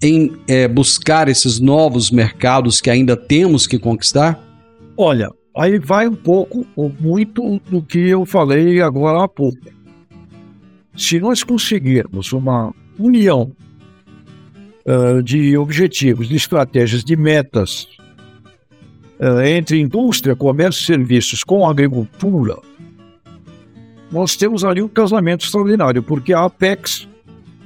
em 0.02 0.32
é, 0.48 0.66
buscar 0.66 1.28
esses 1.28 1.60
novos 1.60 2.10
mercados 2.10 2.80
que 2.80 2.90
ainda 2.90 3.16
temos 3.16 3.66
que 3.66 3.78
conquistar? 3.78 4.42
Olha, 4.96 5.30
Aí 5.54 5.78
vai 5.78 6.08
um 6.08 6.14
pouco 6.14 6.66
ou 6.74 6.90
muito 6.98 7.60
do 7.70 7.82
que 7.82 7.98
eu 7.98 8.24
falei 8.24 8.80
agora 8.80 9.22
há 9.22 9.28
pouco. 9.28 9.58
Se 10.96 11.20
nós 11.20 11.42
conseguirmos 11.42 12.32
uma 12.32 12.74
união 12.98 13.52
uh, 14.86 15.22
de 15.22 15.56
objetivos, 15.56 16.28
de 16.28 16.36
estratégias, 16.36 17.04
de 17.04 17.16
metas 17.16 17.86
uh, 19.20 19.42
entre 19.42 19.78
indústria, 19.78 20.34
comércio 20.34 20.82
e 20.82 20.86
serviços 20.86 21.44
com 21.44 21.68
agricultura, 21.68 22.56
nós 24.12 24.36
temos 24.36 24.62
ali 24.62 24.82
um 24.82 24.88
casamento 24.88 25.44
extraordinário, 25.46 26.02
porque 26.02 26.34
a 26.34 26.44
Apex 26.44 27.08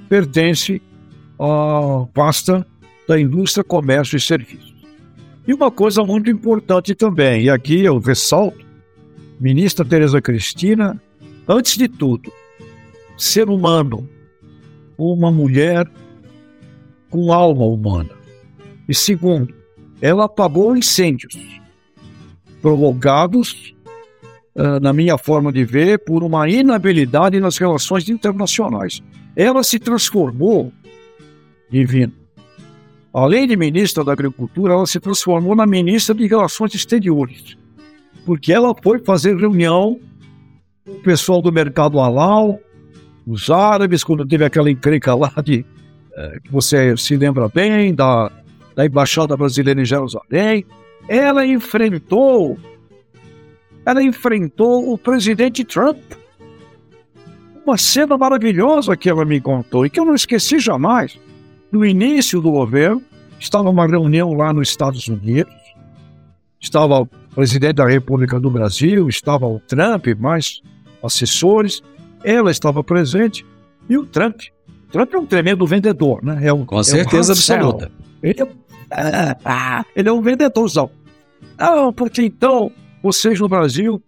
pertence 0.09 0.81
à 1.39 2.07
pasta 2.15 2.65
da 3.09 3.21
indústria, 3.21 3.65
comércio 3.65 4.17
e 4.17 4.21
serviços. 4.21 4.75
E 5.47 5.53
uma 5.53 5.71
coisa 5.71 6.05
muito 6.05 6.31
importante 6.31 6.95
também, 6.95 7.43
e 7.43 7.51
aqui 7.51 7.85
eu 7.85 7.99
ressalto, 7.99 8.65
ministra 9.41 9.85
Tereza 9.85 10.23
Cristina, 10.23 11.01
antes 11.49 11.77
de 11.77 11.89
tudo, 11.89 12.33
ser 13.19 13.49
humano, 13.49 14.09
uma 14.97 15.31
mulher 15.31 15.89
com 17.11 17.33
alma 17.33 17.65
humana. 17.65 18.11
E 18.89 18.95
segundo, 18.95 19.53
ela 20.01 20.25
apagou 20.25 20.77
incêndios 20.77 21.37
provocados 22.63 23.76
na 24.81 24.93
minha 24.93 25.19
forma 25.19 25.53
de 25.53 25.65
ver, 25.65 25.99
por 25.99 26.23
uma 26.23 26.49
inabilidade 26.49 27.39
nas 27.39 27.59
relações 27.59 28.09
internacionais. 28.09 29.03
Ela 29.37 29.63
se 29.63 29.79
transformou, 29.79 30.73
divino. 31.71 32.13
Além 33.13 33.47
de 33.47 33.57
ministra 33.57 34.05
da 34.05 34.13
Agricultura, 34.13 34.75
ela 34.75 34.87
se 34.87 35.01
transformou 35.01 35.55
na 35.55 35.67
ministra 35.67 36.15
de 36.15 36.27
Relações 36.27 36.75
Exteriores, 36.75 37.57
porque 38.25 38.53
ela 38.53 38.75
foi 38.83 38.99
fazer 38.99 39.37
reunião 39.37 39.99
com 40.85 40.93
o 40.93 41.03
pessoal 41.03 41.43
do 41.43 41.51
mercado 41.53 41.99
halal, 41.99 42.61
os 43.27 43.51
árabes, 43.51 44.05
quando 44.05 44.27
teve 44.27 44.45
aquela 44.45 44.71
encrenca 44.71 45.15
lá 45.15 45.33
de 45.43 45.65
eh, 46.15 46.39
que 46.45 46.53
você 46.53 46.97
se 46.97 47.17
lembra 47.17 47.49
bem 47.49 47.95
da, 47.95 48.31
da 48.75 48.87
embaixada 48.87 49.37
brasileira 49.37 49.81
em 49.81 49.85
Jerusalém, 49.85 50.65
ela 51.09 51.45
enfrentou 51.45 52.57
ela 53.87 54.03
enfrentou 54.03 54.93
o 54.93 54.99
presidente 54.99 55.65
Trump. 55.65 55.97
Uma 57.65 57.79
cena 57.79 58.19
maravilhosa 58.19 58.97
que 58.97 59.09
ela 59.09 59.25
me 59.25 59.41
contou 59.41 59.87
e 59.87 59.91
que 59.91 60.01
eu 60.01 60.05
não 60.05 60.15
esqueci 60.15 60.59
jamais. 60.59 61.19
No 61.71 61.87
início 61.87 62.41
do 62.41 62.51
governo, 62.51 63.01
estava 63.39 63.65
numa 63.65 63.87
reunião 63.87 64.35
lá 64.35 64.53
nos 64.53 64.69
Estados 64.69 65.07
Unidos, 65.07 65.55
estava 66.61 67.03
o 67.03 67.09
presidente 67.35 67.75
da 67.75 67.87
República 67.87 68.41
do 68.41 68.51
Brasil, 68.51 69.09
estava 69.09 69.47
o 69.47 69.61
Trump, 69.61 70.07
mais 70.19 70.61
assessores, 71.03 71.83
ela 72.25 72.51
estava 72.51 72.83
presente 72.83 73.47
e 73.89 73.97
o 73.97 74.05
Trump. 74.05 74.41
O 74.89 74.93
Trump 74.93 75.15
é 75.15 75.19
um 75.19 75.27
tremendo 75.27 75.67
vendedor, 75.67 76.25
né? 76.25 76.41
É 76.43 76.53
um, 76.53 76.65
Com 76.65 76.83
certeza 76.83 77.33
é 77.33 77.35
um 77.35 77.39
absoluta. 77.39 77.93
Ele 78.23 78.43
é, 78.43 79.37
ah, 79.45 79.85
ele 79.95 80.09
é 80.09 80.13
um 80.13 80.23
vendedorzão. 80.23 80.91
Ah, 81.59 81.93
porque 81.95 82.23
então 82.23 82.73
vocês 83.03 83.41
no 83.41 83.49
Brasil, 83.49 84.03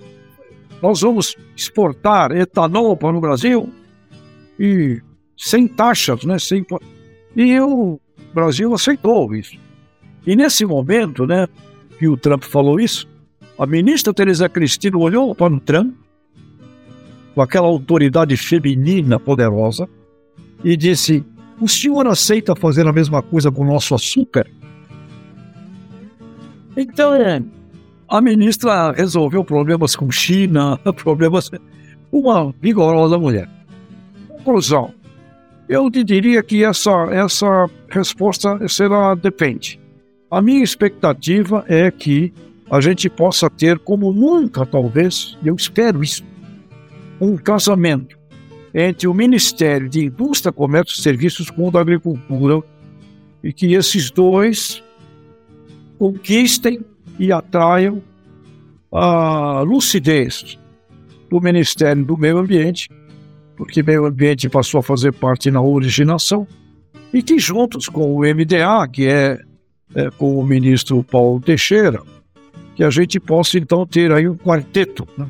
nós 0.83 1.01
vamos 1.01 1.37
exportar 1.57 2.33
etanol 2.33 2.96
para 2.96 3.16
o 3.16 3.20
Brasil 3.20 3.68
e 4.59 5.01
sem 5.37 5.68
taxas, 5.68 6.24
né? 6.24 6.38
Sem, 6.38 6.64
e 7.37 7.61
o 7.61 8.01
Brasil 8.35 8.72
aceitou 8.74 9.35
isso. 9.35 9.57
E 10.27 10.37
nesse 10.37 10.64
momento, 10.64 11.27
né, 11.27 11.46
que 11.98 12.09
o 12.09 12.16
Trump 12.16 12.44
falou 12.44 12.81
isso, 12.81 13.09
a 13.59 13.66
ministra 13.66 14.12
Teresa 14.12 14.48
Cristina 14.48 14.96
olhou 14.96 15.35
para 15.35 15.53
o 15.53 15.61
Trump 15.61 15.94
com 17.35 17.42
aquela 17.42 17.66
autoridade 17.66 18.37
feminina 18.37 19.18
poderosa 19.18 19.88
e 20.62 20.77
disse: 20.77 21.24
O 21.61 21.68
senhor 21.68 22.07
aceita 22.07 22.55
fazer 22.57 22.87
a 22.87 22.92
mesma 22.92 23.22
coisa 23.22 23.51
com 23.51 23.62
o 23.62 23.66
nosso 23.66 23.94
açúcar? 23.94 24.46
Então, 26.77 27.14
a 28.08 28.20
ministra 28.20 28.92
resolveu 28.92 29.44
problemas 29.44 29.94
com 29.94 30.10
China, 30.10 30.78
problemas. 30.96 31.50
Uma 32.10 32.54
vigorosa 32.60 33.18
mulher. 33.18 33.48
Conclusão. 34.28 34.94
Eu 35.68 35.90
te 35.90 36.02
diria 36.02 36.42
que 36.42 36.64
essa, 36.64 36.90
essa 37.10 37.68
resposta 37.90 38.66
será 38.66 39.14
depende. 39.14 39.78
A 40.30 40.40
minha 40.40 40.64
expectativa 40.64 41.64
é 41.68 41.90
que 41.90 42.32
a 42.70 42.80
gente 42.80 43.10
possa 43.10 43.50
ter, 43.50 43.78
como 43.78 44.12
nunca, 44.12 44.64
talvez, 44.64 45.36
eu 45.44 45.54
espero 45.54 46.02
isso, 46.02 46.24
um 47.20 47.36
casamento 47.36 48.18
entre 48.72 49.06
o 49.06 49.14
Ministério 49.14 49.88
de 49.88 50.06
Indústria, 50.06 50.52
Comércio 50.52 50.98
e 50.98 51.02
Serviços 51.02 51.50
com 51.50 51.68
o 51.68 51.70
da 51.70 51.80
Agricultura 51.80 52.62
e 53.42 53.52
que 53.52 53.74
esses 53.74 54.10
dois 54.10 54.82
conquistem 55.98 56.80
e 57.18 57.33
atraiam 57.33 58.02
a 58.92 59.61
lucidez 59.61 60.59
do 61.31 61.40
Ministério 61.40 62.04
do 62.04 62.16
Meio 62.16 62.38
Ambiente, 62.38 62.88
porque 63.57 63.83
meio 63.83 64.07
ambiente 64.07 64.48
passou 64.48 64.81
a 64.81 64.83
fazer 64.83 65.12
parte 65.12 65.50
na 65.50 65.61
originação, 65.61 66.46
e 67.12 67.22
que 67.22 67.38
juntos 67.38 67.88
com 67.88 68.14
o 68.14 68.20
MDA, 68.20 68.87
que 68.90 69.07
é, 69.07 69.38
é 69.94 70.11
com 70.11 70.38
o 70.38 70.46
ministro 70.46 71.02
Paulo 71.02 71.40
Teixeira, 71.40 72.00
que 72.74 72.85
a 72.85 72.90
gente 72.90 73.18
possa 73.18 73.59
então 73.59 73.85
ter 73.87 74.12
aí 74.12 74.28
um 74.28 74.37
quarteto. 74.37 75.07
Né? 75.16 75.26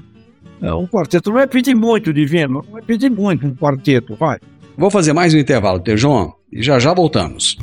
É, 0.61 0.74
um 0.74 0.87
quarteto 0.87 1.31
não 1.31 1.38
é 1.38 1.46
pedir 1.46 1.74
muito, 1.74 2.12
Divino, 2.12 2.64
não 2.68 2.79
é 2.79 2.83
pedir 2.83 3.11
muito 3.11 3.46
um 3.46 3.55
quarteto, 3.55 4.14
vai. 4.16 4.38
Vou 4.77 4.90
fazer 4.90 5.12
mais 5.12 5.35
um 5.35 5.38
intervalo, 5.38 5.81
Tejon, 5.81 6.33
e 6.53 6.62
já 6.62 6.79
já 6.79 6.92
voltamos. 6.92 7.57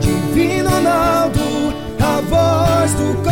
Divino 0.00 0.70
Ronaldo, 0.70 1.40
a 2.00 2.20
voz 2.20 2.94
do 2.94 3.31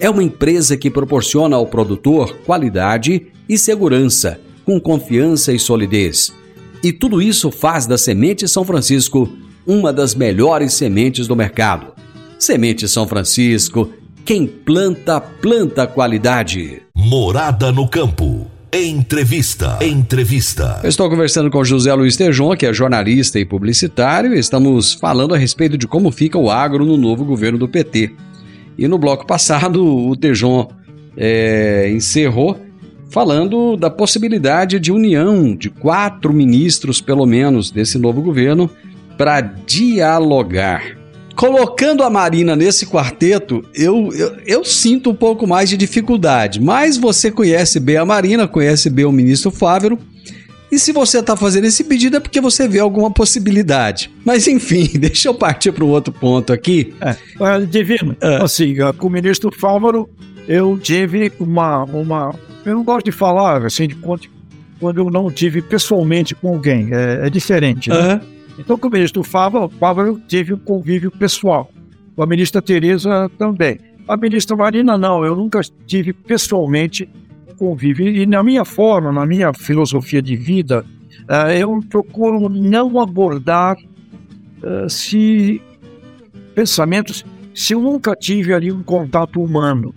É 0.00 0.08
uma 0.08 0.22
empresa 0.22 0.78
que 0.78 0.90
proporciona 0.90 1.56
ao 1.56 1.66
produtor 1.66 2.34
qualidade 2.46 3.26
e 3.46 3.58
segurança, 3.58 4.40
com 4.64 4.80
confiança 4.80 5.52
e 5.52 5.58
solidez. 5.58 6.32
E 6.82 6.90
tudo 6.90 7.20
isso 7.20 7.50
faz 7.50 7.86
da 7.86 7.98
Semente 7.98 8.48
São 8.48 8.64
Francisco 8.64 9.30
uma 9.66 9.92
das 9.92 10.14
melhores 10.14 10.72
sementes 10.72 11.28
do 11.28 11.36
mercado. 11.36 11.88
Semente 12.38 12.88
São 12.88 13.06
Francisco, 13.06 13.90
quem 14.24 14.46
planta, 14.46 15.20
planta 15.20 15.86
qualidade. 15.86 16.80
Morada 16.94 17.70
no 17.70 17.86
campo. 17.86 18.50
Entrevista. 18.72 19.78
Entrevista. 19.82 20.80
Eu 20.82 20.88
estou 20.88 21.10
conversando 21.10 21.50
com 21.50 21.62
José 21.62 21.92
Luiz 21.92 22.16
Tejon, 22.16 22.56
que 22.56 22.64
é 22.64 22.72
jornalista 22.72 23.38
e 23.38 23.44
publicitário, 23.44 24.34
e 24.34 24.38
estamos 24.38 24.94
falando 24.94 25.34
a 25.34 25.38
respeito 25.38 25.76
de 25.76 25.86
como 25.86 26.10
fica 26.10 26.38
o 26.38 26.50
agro 26.50 26.86
no 26.86 26.96
novo 26.96 27.22
governo 27.22 27.58
do 27.58 27.68
PT. 27.68 28.14
E 28.80 28.88
no 28.88 28.96
bloco 28.96 29.26
passado, 29.26 29.84
o 29.84 30.16
Tejon 30.16 30.66
é, 31.14 31.92
encerrou 31.94 32.58
falando 33.10 33.76
da 33.76 33.90
possibilidade 33.90 34.80
de 34.80 34.90
união 34.90 35.54
de 35.54 35.68
quatro 35.68 36.32
ministros, 36.32 36.98
pelo 36.98 37.26
menos, 37.26 37.70
desse 37.70 37.98
novo 37.98 38.22
governo 38.22 38.70
para 39.18 39.42
dialogar. 39.42 40.96
Colocando 41.36 42.02
a 42.02 42.08
Marina 42.08 42.56
nesse 42.56 42.86
quarteto, 42.86 43.62
eu, 43.74 44.14
eu, 44.14 44.36
eu, 44.46 44.64
sinto 44.64 45.10
um 45.10 45.14
pouco 45.14 45.46
mais 45.46 45.68
de 45.68 45.76
dificuldade. 45.76 46.58
Mas 46.58 46.96
você 46.96 47.30
conhece 47.30 47.78
bem 47.78 47.98
a 47.98 48.04
Marina, 48.06 48.48
conhece 48.48 48.88
bem 48.88 49.04
o 49.04 49.12
ministro 49.12 49.50
Fávero. 49.50 49.98
E 50.70 50.78
se 50.78 50.92
você 50.92 51.18
está 51.18 51.36
fazendo 51.36 51.64
esse 51.64 51.82
pedido 51.82 52.16
é 52.16 52.20
porque 52.20 52.40
você 52.40 52.68
vê 52.68 52.78
alguma 52.78 53.10
possibilidade. 53.10 54.10
Mas 54.24 54.46
enfim, 54.46 54.88
deixa 54.98 55.28
eu 55.28 55.34
partir 55.34 55.72
para 55.72 55.84
um 55.84 55.88
outro 55.88 56.12
ponto 56.12 56.52
aqui. 56.52 56.94
É, 57.00 57.16
Divino, 57.66 58.16
é. 58.20 58.36
assim, 58.36 58.76
com 58.96 59.06
o 59.08 59.10
ministro 59.10 59.50
Fávero, 59.52 60.08
eu 60.46 60.78
tive 60.78 61.32
uma, 61.40 61.84
uma. 61.84 62.34
Eu 62.64 62.74
não 62.74 62.84
gosto 62.84 63.06
de 63.06 63.12
falar 63.12 63.64
assim, 63.64 63.88
de 63.88 63.94
quando, 63.96 64.28
quando 64.78 64.98
eu 64.98 65.10
não 65.10 65.30
tive 65.30 65.60
pessoalmente 65.60 66.34
com 66.34 66.48
alguém. 66.48 66.88
É, 66.92 67.26
é 67.26 67.30
diferente, 67.30 67.90
né? 67.90 68.14
Uhum. 68.14 68.20
Então, 68.58 68.76
com 68.76 68.88
o 68.88 68.90
ministro 68.90 69.22
Fávaro, 69.22 69.70
Fávaro 69.80 70.20
teve 70.28 70.52
um 70.52 70.58
convívio 70.58 71.10
pessoal. 71.10 71.70
Com 72.14 72.22
a 72.22 72.26
ministra 72.26 72.60
Tereza 72.60 73.30
também. 73.38 73.78
A 74.06 74.16
ministra 74.16 74.54
Marina, 74.54 74.98
não, 74.98 75.24
eu 75.24 75.34
nunca 75.34 75.60
tive 75.86 76.12
pessoalmente 76.12 77.08
convívio. 77.60 78.08
E 78.08 78.26
na 78.26 78.42
minha 78.42 78.64
forma, 78.64 79.12
na 79.12 79.26
minha 79.26 79.52
filosofia 79.52 80.22
de 80.22 80.34
vida, 80.34 80.84
uh, 81.28 81.50
eu 81.50 81.78
procuro 81.88 82.48
não 82.48 82.98
abordar 82.98 83.76
uh, 83.76 84.88
se 84.88 85.60
pensamentos 86.54 87.24
se 87.54 87.74
eu 87.74 87.80
nunca 87.80 88.16
tive 88.16 88.54
ali 88.54 88.72
um 88.72 88.82
contato 88.82 89.42
humano 89.42 89.94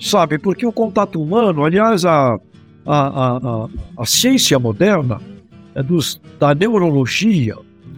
sabe? 0.00 0.38
Porque 0.38 0.66
o 0.66 0.72
contato 0.72 1.20
humano, 1.20 1.64
aliás, 1.64 2.04
a, 2.04 2.38
a, 2.86 3.36
a, 3.36 3.68
a 3.96 4.06
ciência 4.06 4.58
moderna 4.58 5.20
é 5.74 5.82
dos, 5.82 6.20
da 6.38 6.54
neurologia, 6.54 7.56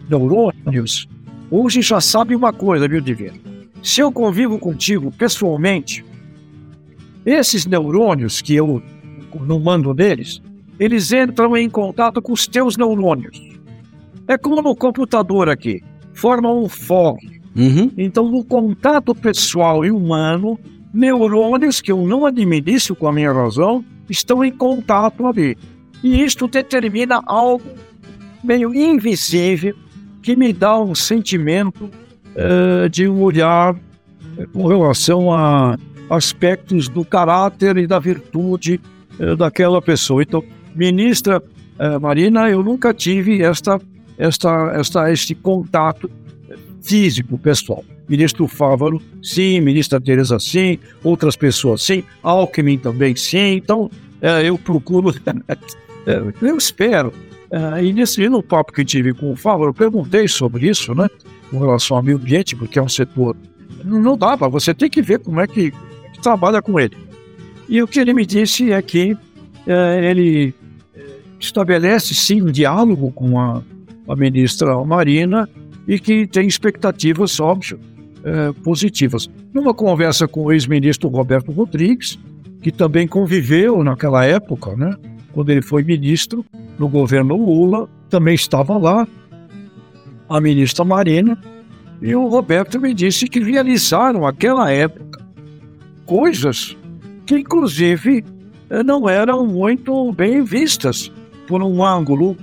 neurônios, 0.09 1.09
hoje 1.51 1.83
já 1.83 2.01
sabe 2.01 2.35
uma 2.35 2.53
coisa, 2.53 2.89
viu, 2.89 3.01
Divino? 3.01 3.39
Se 3.83 4.01
eu 4.01 4.13
convivo 4.13 4.59
contigo 4.59 5.11
pessoalmente, 5.13 6.05
esses 7.31 7.67
neurônios 7.67 8.43
que 8.43 8.55
eu 8.55 8.83
não 9.47 9.61
mando 9.61 9.95
neles, 9.95 10.43
eles 10.79 11.13
entram 11.13 11.57
em 11.57 11.69
contato 11.69 12.21
com 12.21 12.33
os 12.33 12.47
teus 12.47 12.77
neurônios. 12.77 13.41
É 14.27 14.37
como 14.39 14.63
no 14.63 14.75
computador 14.75 15.49
aqui, 15.49 15.83
formam 16.15 16.63
um 16.63 16.69
fórum. 16.69 17.19
Uhum. 17.57 17.91
Então, 17.97 18.31
no 18.31 18.45
contato 18.45 19.15
pessoal 19.15 19.85
e 19.85 19.91
humano, 19.91 20.59
neurônios 20.93 21.81
que 21.81 21.93
eu 21.93 22.07
não 22.07 22.25
administro 22.25 22.95
com 22.95 23.09
a 23.09 23.13
minha 23.13 23.33
razão 23.33 23.85
estão 24.09 24.45
em 24.45 24.53
contato 24.53 25.27
ali. 25.27 25.57
E 26.03 26.23
isto 26.23 26.49
determina 26.49 27.23
algo 27.27 27.65
meio 28.43 28.75
invisível 28.75 29.75
que 30.23 30.37
me 30.37 30.53
dá 30.53 30.79
um 30.81 30.95
sentimento 30.95 31.85
uh, 31.85 32.89
de 32.89 33.09
um 33.09 33.21
olhar 33.23 33.77
com 34.53 34.67
relação 34.67 35.33
a 35.33 35.77
aspectos 36.11 36.89
do 36.89 37.05
caráter 37.05 37.77
e 37.77 37.87
da 37.87 37.99
virtude 37.99 38.81
uh, 39.19 39.37
daquela 39.37 39.81
pessoa. 39.81 40.23
Então, 40.23 40.45
ministra 40.75 41.41
uh, 41.41 42.01
Marina, 42.01 42.51
eu 42.51 42.63
nunca 42.63 42.93
tive 42.93 43.43
esta, 43.43 43.81
esta, 44.19 44.73
esta, 44.75 45.13
este 45.13 45.35
contato 45.35 46.11
físico 46.83 47.39
pessoal. 47.39 47.85
Ministro 48.09 48.49
Fávaro, 48.49 49.01
sim, 49.23 49.61
ministra 49.61 50.01
Tereza, 50.01 50.39
sim, 50.41 50.79
outras 51.05 51.37
pessoas, 51.37 51.83
sim, 51.83 52.03
Alckmin 52.23 52.77
também, 52.77 53.15
sim. 53.15 53.55
Então, 53.55 53.89
eu 54.43 54.59
procuro, 54.59 55.15
eu 56.43 56.57
espero 56.57 57.13
e 57.83 57.93
nesse 57.93 58.29
no 58.29 58.43
papo 58.43 58.73
que 58.73 58.85
tive 58.85 59.13
com 59.13 59.33
o 59.33 59.37
Fábio, 59.37 59.67
eu 59.67 59.75
perguntei 59.75 60.29
sobre 60.29 60.69
isso, 60.69 60.95
né? 60.95 61.09
Com 61.51 61.59
relação 61.59 61.97
ao 61.97 62.03
meio 62.03 62.17
ambiente, 62.17 62.55
porque 62.55 62.79
é 62.79 62.83
um 62.83 62.89
setor. 62.89 63.37
Não 63.85 64.17
dá 64.17 64.37
para 64.37 64.47
você 64.47 64.73
tem 64.73 64.89
que 64.89 65.03
ver 65.03 65.19
como 65.19 65.41
é 65.41 65.47
que, 65.49 65.73
trabalha 66.21 66.63
com 66.63 66.79
ele. 66.79 66.97
E 67.69 67.83
o 67.83 67.87
que 67.87 68.01
ele 68.01 68.13
me 68.13 68.27
disse 68.27 68.73
é 68.73 68.83
que 68.83 69.13
uh, 69.13 70.03
ele 70.03 70.53
eh, 70.95 71.01
estabelece 71.39 72.15
sim 72.15 72.43
um 72.43 72.51
diálogo 72.51 73.13
com 73.13 73.39
a, 73.39 73.63
a 74.09 74.17
ministra 74.17 74.77
Marina 74.85 75.49
e 75.87 75.99
que 75.99 76.27
tem 76.27 76.49
expectativas, 76.49 77.39
óbvio, 77.39 77.79
uh, 78.19 78.53
positivas. 78.63 79.31
Numa 79.55 79.73
conversa 79.73 80.27
com 80.27 80.45
o 80.45 80.53
ex-ministro 80.53 81.09
Roberto 81.09 81.53
Rodrigues, 81.53 82.19
que 82.61 82.73
também 82.73 83.07
conviveu 83.07 83.83
naquela 83.85 84.25
época, 84.25 84.75
né? 84.77 84.97
quando 85.33 85.51
ele 85.51 85.63
foi 85.63 85.83
ministro 85.83 86.45
no 86.79 86.89
governo 86.89 87.37
Lula, 87.37 87.89
também 88.09 88.35
estava 88.35 88.77
lá 88.77 89.07
a 90.29 90.41
ministra 90.41 90.85
Marina, 90.85 91.39
e 92.03 92.15
o 92.15 92.27
Roberto 92.29 92.81
me 92.81 92.95
disse 92.95 93.27
que 93.27 93.41
realizaram 93.41 94.23
naquela 94.23 94.71
época 94.71 95.20
coisas 96.11 96.77
que, 97.25 97.37
inclusive, 97.37 98.25
eh, 98.69 98.83
não 98.83 99.09
eram 99.09 99.47
muito 99.47 100.13
bem 100.13 100.43
vistas 100.43 101.13
por 101.47 101.63
um 101.63 101.85
ângulo 101.85 102.37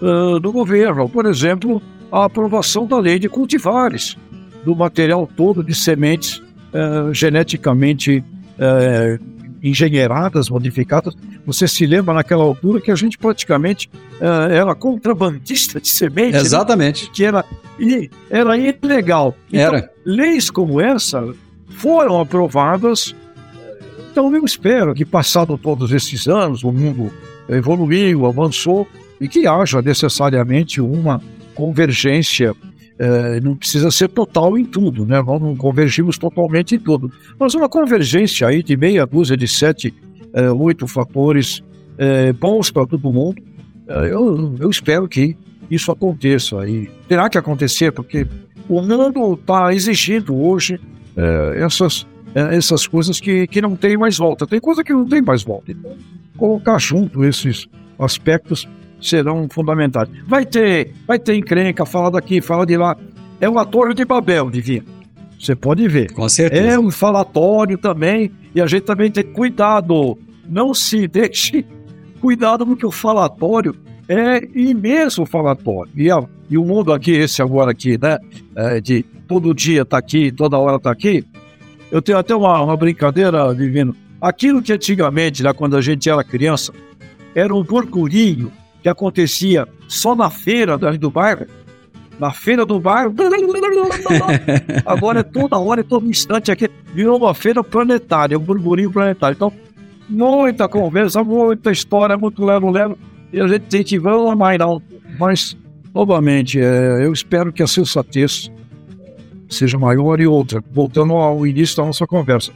uh, 0.00 0.38
do 0.38 0.52
governo. 0.52 1.08
Por 1.08 1.26
exemplo, 1.26 1.82
a 2.12 2.26
aprovação 2.26 2.86
da 2.86 3.00
lei 3.00 3.18
de 3.18 3.28
cultivares, 3.28 4.16
do 4.64 4.76
material 4.76 5.28
todo 5.36 5.64
de 5.64 5.74
sementes 5.74 6.38
uh, 6.38 7.12
geneticamente 7.12 8.22
uh, 8.58 9.24
engenheiradas, 9.60 10.48
modificadas. 10.48 11.16
Você 11.44 11.66
se 11.66 11.84
lembra 11.86 12.14
naquela 12.14 12.44
altura 12.44 12.80
que 12.80 12.92
a 12.92 12.96
gente 12.96 13.18
praticamente 13.18 13.90
uh, 14.20 14.52
era 14.52 14.72
contrabandista 14.72 15.80
de 15.80 15.88
semente? 15.88 16.34
Né? 16.34 16.38
Exatamente. 16.38 17.06
Né? 17.06 17.10
Que 17.12 17.24
era, 17.24 17.44
e 17.76 18.08
era 18.30 18.56
ilegal. 18.56 19.34
Então, 19.48 19.74
era. 19.74 19.90
leis 20.04 20.48
como 20.48 20.80
essa 20.80 21.34
foram 21.80 22.20
aprovadas. 22.20 23.14
Então 24.12 24.34
eu 24.34 24.44
espero 24.44 24.94
que, 24.94 25.04
passado 25.04 25.56
todos 25.56 25.92
esses 25.92 26.28
anos, 26.28 26.62
o 26.62 26.70
mundo 26.70 27.10
evoluiu, 27.48 28.26
avançou 28.26 28.86
e 29.20 29.26
que 29.26 29.46
haja 29.46 29.80
necessariamente 29.80 30.80
uma 30.80 31.20
convergência 31.54 32.54
é, 32.98 33.40
não 33.40 33.56
precisa 33.56 33.90
ser 33.90 34.08
total 34.08 34.58
em 34.58 34.64
tudo, 34.64 35.06
né? 35.06 35.22
Nós 35.22 35.40
não 35.40 35.56
convergimos 35.56 36.18
totalmente 36.18 36.74
em 36.74 36.78
tudo. 36.78 37.10
Mas 37.38 37.54
uma 37.54 37.66
convergência 37.66 38.46
aí 38.46 38.62
de 38.62 38.76
meia 38.76 39.06
dúzia 39.06 39.38
de 39.38 39.48
sete, 39.48 39.94
é, 40.34 40.50
oito 40.50 40.86
fatores 40.86 41.62
é, 41.96 42.30
bons 42.34 42.70
para 42.70 42.86
todo 42.86 43.10
mundo, 43.10 43.42
eu, 43.88 44.54
eu 44.60 44.70
espero 44.70 45.08
que 45.08 45.34
isso 45.70 45.90
aconteça. 45.90 46.56
E 46.68 46.90
terá 47.08 47.30
que 47.30 47.38
acontecer, 47.38 47.90
porque 47.90 48.26
o 48.68 48.82
mundo 48.82 49.32
está 49.32 49.72
exigindo 49.72 50.36
hoje 50.36 50.78
é, 51.20 51.62
essas, 51.62 52.06
é, 52.34 52.56
essas 52.56 52.86
coisas 52.86 53.20
que, 53.20 53.46
que 53.46 53.60
não 53.60 53.76
tem 53.76 53.96
mais 53.96 54.16
volta. 54.16 54.46
Tem 54.46 54.60
coisa 54.60 54.82
que 54.82 54.92
não 54.92 55.06
tem 55.06 55.20
mais 55.20 55.42
volta. 55.42 55.72
Então, 55.72 55.96
colocar 56.36 56.78
junto 56.78 57.24
esses 57.24 57.68
aspectos 57.98 58.66
serão 59.00 59.48
fundamentais. 59.50 60.08
Vai 60.26 60.46
ter, 60.46 60.94
vai 61.06 61.18
ter 61.18 61.34
encrenca, 61.34 61.84
fala 61.84 62.10
daqui, 62.10 62.40
fala 62.40 62.64
de 62.64 62.76
lá. 62.76 62.96
É 63.40 63.48
um 63.48 63.58
ator 63.58 63.94
de 63.94 64.04
Babel, 64.04 64.50
Divino. 64.50 64.86
Você 65.38 65.54
pode 65.54 65.86
ver. 65.88 66.12
Com 66.12 66.28
certeza. 66.28 66.66
É 66.66 66.78
um 66.78 66.90
falatório 66.90 67.78
também, 67.78 68.30
e 68.54 68.60
a 68.60 68.66
gente 68.66 68.82
também 68.82 69.10
tem 69.10 69.24
cuidado. 69.24 70.18
Não 70.48 70.74
se 70.74 71.06
deixe. 71.08 71.64
Cuidado 72.20 72.66
porque 72.66 72.84
o 72.84 72.90
falatório 72.90 73.74
é 74.06 74.46
imenso 74.54 75.24
falatório. 75.24 75.90
E, 75.96 76.10
a, 76.10 76.22
e 76.50 76.58
o 76.58 76.64
mundo 76.64 76.92
aqui, 76.92 77.12
esse 77.12 77.40
agora 77.40 77.70
aqui, 77.70 77.96
né? 77.96 78.18
É 78.54 78.80
de 78.80 79.04
todo 79.30 79.54
dia 79.54 79.84
tá 79.84 79.96
aqui, 79.96 80.32
toda 80.32 80.58
hora 80.58 80.76
tá 80.80 80.90
aqui. 80.90 81.24
Eu 81.88 82.02
tenho 82.02 82.18
até 82.18 82.34
uma, 82.34 82.60
uma 82.62 82.76
brincadeira, 82.76 83.54
Divino. 83.54 83.94
Aquilo 84.20 84.60
que 84.60 84.72
antigamente, 84.72 85.40
lá 85.40 85.54
quando 85.54 85.76
a 85.76 85.80
gente 85.80 86.10
era 86.10 86.24
criança, 86.24 86.72
era 87.32 87.54
um 87.54 87.62
burburinho 87.62 88.50
que 88.82 88.88
acontecia 88.88 89.68
só 89.86 90.16
na 90.16 90.30
feira 90.30 90.76
do 90.76 91.10
bairro, 91.12 91.46
na 92.18 92.32
feira 92.32 92.66
do 92.66 92.80
bairro, 92.80 93.14
agora 94.84 95.20
é 95.20 95.22
toda 95.22 95.56
hora, 95.56 95.80
é 95.80 95.84
todo 95.84 96.10
instante 96.10 96.50
aqui, 96.50 96.68
virou 96.92 97.16
uma 97.16 97.32
feira 97.32 97.62
planetária, 97.62 98.36
um 98.36 98.42
burburinho 98.42 98.90
planetário. 98.90 99.36
Então, 99.36 99.52
muita 100.08 100.68
conversa, 100.68 101.22
muita 101.22 101.70
história, 101.70 102.18
muito 102.18 102.44
lero-lero, 102.44 102.98
e 103.32 103.40
a 103.40 103.46
gente 103.46 103.62
tem 103.62 103.84
que 103.84 103.96
vamos 103.96 104.36
mais 104.36 104.58
não. 104.58 104.82
Mas, 105.20 105.56
novamente, 105.94 106.58
é, 106.58 107.06
eu 107.06 107.12
espero 107.12 107.52
que 107.52 107.62
a 107.62 107.66
sensatez 107.68 108.50
seja 109.50 109.78
maior 109.78 110.20
e 110.20 110.26
outra. 110.26 110.62
Voltando 110.72 111.12
ao 111.14 111.46
início 111.46 111.76
da 111.76 111.84
nossa 111.84 112.06
conversa. 112.06 112.52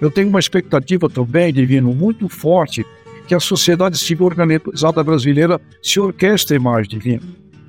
Eu 0.00 0.10
tenho 0.10 0.28
uma 0.28 0.40
expectativa 0.40 1.08
também, 1.08 1.52
Divino, 1.52 1.92
muito 1.92 2.28
forte 2.28 2.84
que 3.26 3.34
a 3.34 3.40
sociedade 3.40 3.98
civil 3.98 4.26
organizada 4.26 5.04
brasileira 5.04 5.60
se 5.82 6.00
orquestre 6.00 6.58
mais, 6.58 6.88
divino. 6.88 7.22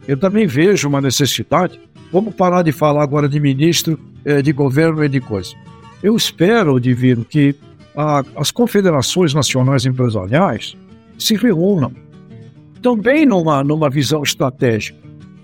Eu 0.08 0.16
também 0.16 0.48
vejo 0.48 0.88
uma 0.88 1.02
necessidade, 1.02 1.80
vamos 2.12 2.34
parar 2.34 2.64
de 2.64 2.72
falar 2.72 3.04
agora 3.04 3.28
de 3.28 3.40
ministro, 3.40 4.00
eh, 4.24 4.42
de 4.42 4.54
governo 4.54 5.04
e 5.04 5.10
de 5.10 5.20
coisa. 5.20 5.54
Eu 6.02 6.16
espero, 6.16 6.80
divino, 6.80 7.26
que 7.26 7.54
a, 7.96 8.24
as 8.38 8.52
confederações 8.52 9.34
nacionais 9.34 9.86
empresariais 9.86 10.78
se 11.18 11.36
reúnam 11.36 11.92
também 12.82 13.26
numa, 13.26 13.62
numa 13.62 13.90
visão 13.90 14.24
estratégica. 14.24 14.98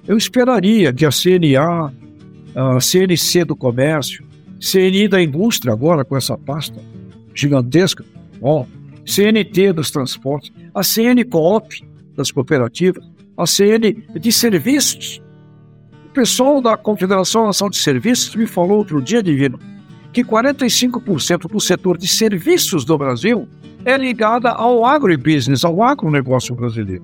Eu 0.07 0.15
esperaria 0.17 0.93
que 0.93 1.05
a 1.05 1.09
CNA, 1.09 1.91
a 2.55 2.79
CNC 2.79 3.43
do 3.43 3.55
Comércio, 3.55 4.23
CNI 4.59 5.07
da 5.07 5.21
Indústria 5.21 5.73
agora 5.73 6.05
com 6.05 6.15
essa 6.15 6.37
pasta 6.37 6.79
gigantesca, 7.33 8.03
ó, 8.41 8.65
CNT 9.05 9.73
dos 9.73 9.91
transportes, 9.91 10.51
a 10.73 10.81
CN 10.81 11.23
Coop 11.25 11.85
das 12.15 12.31
cooperativas, 12.31 13.03
a 13.37 13.45
CN 13.45 13.91
de 14.17 14.31
serviços. 14.31 15.21
O 16.05 16.09
pessoal 16.09 16.61
da 16.61 16.77
Confederação 16.77 17.45
Nacional 17.45 17.69
de 17.69 17.77
Serviços 17.77 18.33
me 18.35 18.47
falou 18.47 18.77
outro 18.77 19.01
dia, 19.01 19.21
Divino, 19.21 19.59
que 20.13 20.23
45% 20.23 21.51
do 21.51 21.59
setor 21.59 21.97
de 21.97 22.07
serviços 22.07 22.85
do 22.85 22.97
Brasil 22.97 23.47
é 23.83 23.97
ligada 23.97 24.49
ao 24.49 24.85
agribusiness, 24.85 25.65
ao 25.65 25.83
agronegócio 25.83 26.55
brasileiro. 26.55 27.03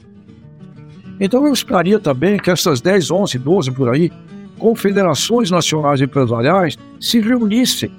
Então 1.20 1.45
eu 1.45 1.54
esperaria 1.54 1.99
também 1.99 2.39
que 2.39 2.49
essas 2.49 2.80
10, 2.80 3.12
11, 3.12 3.38
12 3.38 3.72
por 3.72 3.89
aí, 3.89 4.10
confederações 4.62 5.49
nacionais 5.49 5.99
empresariais 6.01 6.78
se 6.99 7.20
reunissem. 7.20 7.91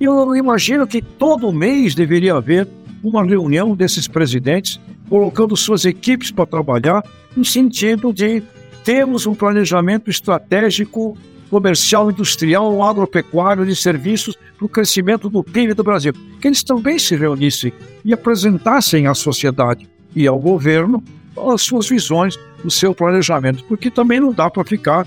Eu 0.00 0.34
imagino 0.34 0.86
que 0.86 1.02
todo 1.02 1.52
mês 1.52 1.94
deveria 1.94 2.34
haver 2.34 2.66
uma 3.04 3.22
reunião 3.22 3.76
desses 3.76 4.08
presidentes, 4.08 4.80
colocando 5.10 5.54
suas 5.54 5.84
equipes 5.84 6.30
para 6.30 6.46
trabalhar, 6.46 7.04
no 7.36 7.44
sentido 7.44 8.14
de 8.14 8.42
termos 8.82 9.26
um 9.26 9.34
planejamento 9.34 10.08
estratégico 10.08 11.16
comercial, 11.50 12.10
industrial, 12.10 12.82
agropecuário, 12.82 13.66
de 13.66 13.76
serviços 13.76 14.36
para 14.56 14.64
o 14.64 14.70
crescimento 14.70 15.28
do 15.28 15.44
PIB 15.44 15.74
do 15.74 15.84
Brasil. 15.84 16.14
Que 16.40 16.48
eles 16.48 16.62
também 16.62 16.98
se 16.98 17.14
reunissem 17.14 17.74
e 18.02 18.14
apresentassem 18.14 19.06
à 19.06 19.14
sociedade 19.14 19.86
e 20.14 20.26
ao 20.26 20.38
governo 20.38 21.04
as 21.52 21.60
suas 21.60 21.86
visões, 21.88 22.38
o 22.64 22.70
seu 22.70 22.94
planejamento, 22.94 23.62
porque 23.64 23.90
também 23.90 24.18
não 24.18 24.32
dá 24.32 24.48
para 24.50 24.64
ficar 24.64 25.06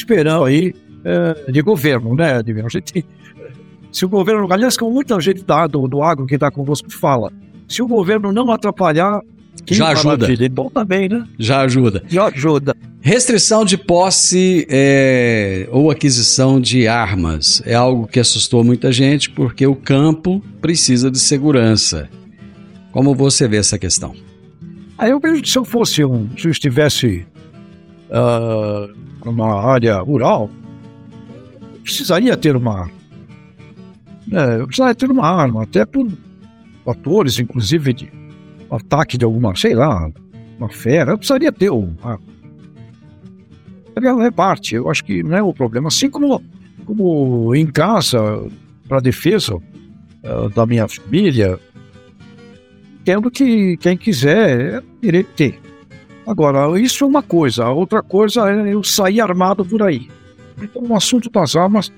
esperando 0.00 0.44
aí 0.44 0.74
é, 1.04 1.50
de 1.50 1.62
governo, 1.62 2.14
né, 2.14 2.34
A 2.36 2.68
gente 2.68 3.04
se 3.92 4.04
o 4.04 4.08
governo, 4.08 4.50
aliás, 4.52 4.76
com 4.76 4.90
muita 4.90 5.20
gente 5.20 5.42
da, 5.42 5.66
do, 5.66 5.88
do 5.88 6.02
agro 6.02 6.26
que 6.26 6.34
está 6.34 6.50
convosco 6.50 6.90
fala, 6.90 7.32
se 7.68 7.82
o 7.82 7.88
governo 7.88 8.32
não 8.32 8.50
atrapalhar, 8.50 9.20
já 9.68 9.88
ajuda. 9.88 10.26
Bom 10.50 10.70
também, 10.70 11.08
né? 11.08 11.26
Já 11.38 11.62
ajuda. 11.62 12.02
Já 12.08 12.26
ajuda. 12.26 12.74
Restrição 13.00 13.64
de 13.64 13.76
posse 13.76 14.66
é, 14.70 15.68
ou 15.70 15.90
aquisição 15.90 16.60
de 16.60 16.86
armas 16.86 17.62
é 17.66 17.74
algo 17.74 18.06
que 18.06 18.20
assustou 18.20 18.62
muita 18.62 18.92
gente 18.92 19.30
porque 19.30 19.66
o 19.66 19.74
campo 19.74 20.42
precisa 20.60 21.10
de 21.10 21.18
segurança. 21.18 22.08
Como 22.92 23.14
você 23.14 23.48
vê 23.48 23.56
essa 23.56 23.78
questão? 23.78 24.14
Aí 24.96 25.10
eu 25.10 25.20
vejo 25.20 25.42
que 25.42 25.48
se 25.48 25.58
eu 25.58 25.64
fosse 25.64 26.04
um, 26.04 26.28
se 26.36 26.46
eu 26.46 26.50
estivesse 26.50 27.26
uh, 28.10 28.92
numa 29.24 29.60
área 29.64 29.98
rural, 29.98 30.50
precisaria 31.82 32.36
ter 32.36 32.56
uma, 32.56 32.90
é, 34.32 34.64
precisaria 34.64 34.94
ter 34.94 35.10
uma 35.10 35.26
arma, 35.26 35.62
até 35.62 35.84
por 35.84 36.08
fatores, 36.84 37.38
inclusive 37.38 37.92
de 37.92 38.12
ataque 38.70 39.18
de 39.18 39.24
alguma, 39.24 39.54
sei 39.56 39.74
lá, 39.74 40.10
uma 40.58 40.68
fera, 40.68 41.12
eu 41.12 41.18
precisaria 41.18 41.52
ter 41.52 41.70
uma 41.70 42.18
reparte, 44.22 44.74
eu 44.74 44.88
acho 44.88 45.04
que 45.04 45.22
não 45.22 45.36
é 45.36 45.42
o 45.42 45.52
problema. 45.52 45.88
Assim 45.88 46.08
como, 46.08 46.42
como 46.86 47.54
em 47.54 47.66
casa, 47.66 48.18
para 48.88 49.00
defesa 49.00 49.56
uh, 49.56 50.48
da 50.54 50.64
minha 50.64 50.88
família, 50.88 51.58
entendo 53.00 53.30
que 53.30 53.76
quem 53.76 53.96
quiser 53.96 54.76
é 54.76 54.82
direito 55.02 55.30
ter. 55.36 55.69
Agora, 56.26 56.78
isso 56.78 57.04
é 57.04 57.06
uma 57.06 57.22
coisa, 57.22 57.64
a 57.64 57.72
outra 57.72 58.02
coisa 58.02 58.50
é 58.50 58.74
eu 58.74 58.82
sair 58.84 59.20
armado 59.20 59.64
por 59.64 59.82
aí. 59.82 60.08
Então, 60.62 60.82
o 60.82 60.96
assunto 60.96 61.30
das 61.30 61.56
armas, 61.56 61.90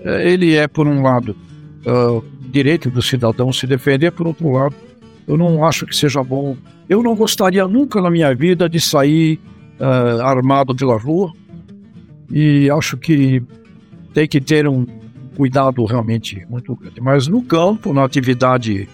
eh, 0.00 0.32
ele 0.32 0.54
é, 0.54 0.68
por 0.68 0.86
um 0.86 1.02
lado, 1.02 1.36
uh, 1.84 2.24
direito 2.50 2.90
do 2.90 3.02
cidadão 3.02 3.52
se 3.52 3.66
defender, 3.66 4.12
por 4.12 4.26
outro 4.26 4.50
lado, 4.52 4.74
eu 5.26 5.36
não 5.36 5.64
acho 5.64 5.86
que 5.86 5.96
seja 5.96 6.22
bom. 6.22 6.56
Eu 6.88 7.02
não 7.02 7.14
gostaria 7.14 7.66
nunca 7.66 8.00
na 8.00 8.10
minha 8.10 8.34
vida 8.34 8.68
de 8.68 8.80
sair 8.80 9.40
uh, 9.80 10.22
armado 10.22 10.74
pela 10.74 10.96
rua 10.96 11.32
e 12.30 12.70
acho 12.70 12.96
que 12.96 13.42
tem 14.12 14.28
que 14.28 14.40
ter 14.40 14.68
um 14.68 14.86
cuidado 15.36 15.84
realmente 15.84 16.46
muito 16.48 16.74
grande. 16.76 17.00
Mas 17.00 17.26
no 17.26 17.42
campo, 17.42 17.92
na 17.92 18.04
atividade 18.04 18.88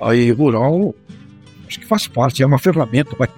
aí 0.00 0.30
rural, 0.30 0.94
acho 1.66 1.80
que 1.80 1.86
faz 1.86 2.06
parte, 2.06 2.42
é 2.42 2.46
uma 2.46 2.58
ferramenta 2.58 3.16
é, 3.20 3.26
que 3.26 3.32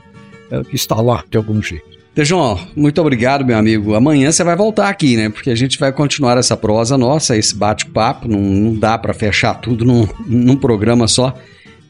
está 0.73 1.01
lá 1.01 1.25
de 1.31 1.37
algum 1.37 1.63
jeito. 1.63 2.01
Tejão, 2.15 2.59
muito 2.75 3.01
obrigado, 3.01 3.45
meu 3.45 3.57
amigo. 3.57 3.95
Amanhã 3.95 4.33
você 4.33 4.43
vai 4.43 4.57
voltar 4.57 4.89
aqui, 4.89 5.17
né? 5.17 5.29
Porque 5.29 5.51
a 5.51 5.55
gente 5.55 5.79
vai 5.79 5.93
continuar 5.93 6.37
essa 6.37 6.57
prosa 6.57 6.99
nossa, 6.99 7.37
esse 7.37 7.55
bate-papo. 7.55 8.27
Não, 8.27 8.41
não, 8.41 8.75
dá 8.75 8.99
para 8.99 9.15
fechar 9.15 9.55
tudo 9.55 9.85
num, 9.85 10.09
num 10.27 10.57
programa 10.57 11.07
só 11.07 11.35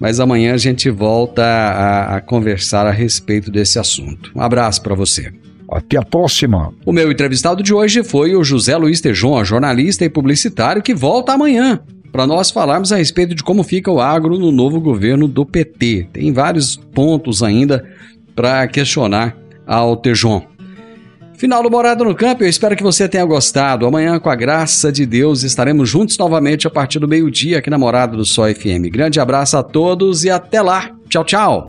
mas 0.00 0.18
amanhã 0.18 0.54
a 0.54 0.56
gente 0.56 0.88
volta 0.88 1.44
a, 1.44 2.16
a 2.16 2.20
conversar 2.22 2.86
a 2.86 2.90
respeito 2.90 3.50
desse 3.50 3.78
assunto. 3.78 4.32
Um 4.34 4.40
abraço 4.40 4.80
para 4.80 4.94
você. 4.94 5.30
Até 5.70 5.98
a 5.98 6.02
próxima. 6.02 6.72
O 6.86 6.92
meu 6.92 7.12
entrevistado 7.12 7.62
de 7.62 7.74
hoje 7.74 8.02
foi 8.02 8.34
o 8.34 8.42
José 8.42 8.74
Luiz 8.76 9.00
Tejon, 9.00 9.44
jornalista 9.44 10.04
e 10.04 10.08
publicitário, 10.08 10.82
que 10.82 10.94
volta 10.94 11.34
amanhã 11.34 11.78
para 12.10 12.26
nós 12.26 12.50
falarmos 12.50 12.90
a 12.90 12.96
respeito 12.96 13.36
de 13.36 13.44
como 13.44 13.62
fica 13.62 13.90
o 13.90 14.00
agro 14.00 14.36
no 14.38 14.50
novo 14.50 14.80
governo 14.80 15.28
do 15.28 15.46
PT. 15.46 16.08
Tem 16.12 16.32
vários 16.32 16.76
pontos 16.76 17.40
ainda 17.42 17.86
para 18.34 18.66
questionar 18.68 19.36
ao 19.66 19.96
Tejon. 19.96 20.42
Final 21.40 21.62
do 21.62 21.70
Morada 21.70 22.04
no 22.04 22.14
Campo, 22.14 22.44
eu 22.44 22.48
espero 22.48 22.76
que 22.76 22.82
você 22.82 23.08
tenha 23.08 23.24
gostado. 23.24 23.86
Amanhã, 23.86 24.18
com 24.18 24.28
a 24.28 24.34
graça 24.34 24.92
de 24.92 25.06
Deus, 25.06 25.42
estaremos 25.42 25.88
juntos 25.88 26.18
novamente 26.18 26.66
a 26.66 26.70
partir 26.70 26.98
do 26.98 27.08
meio-dia 27.08 27.58
aqui 27.58 27.70
na 27.70 27.78
Morada 27.78 28.14
do 28.14 28.26
Sol 28.26 28.52
FM. 28.54 28.92
Grande 28.92 29.18
abraço 29.18 29.56
a 29.56 29.62
todos 29.62 30.22
e 30.22 30.28
até 30.28 30.60
lá. 30.60 30.90
Tchau, 31.08 31.24
tchau. 31.24 31.68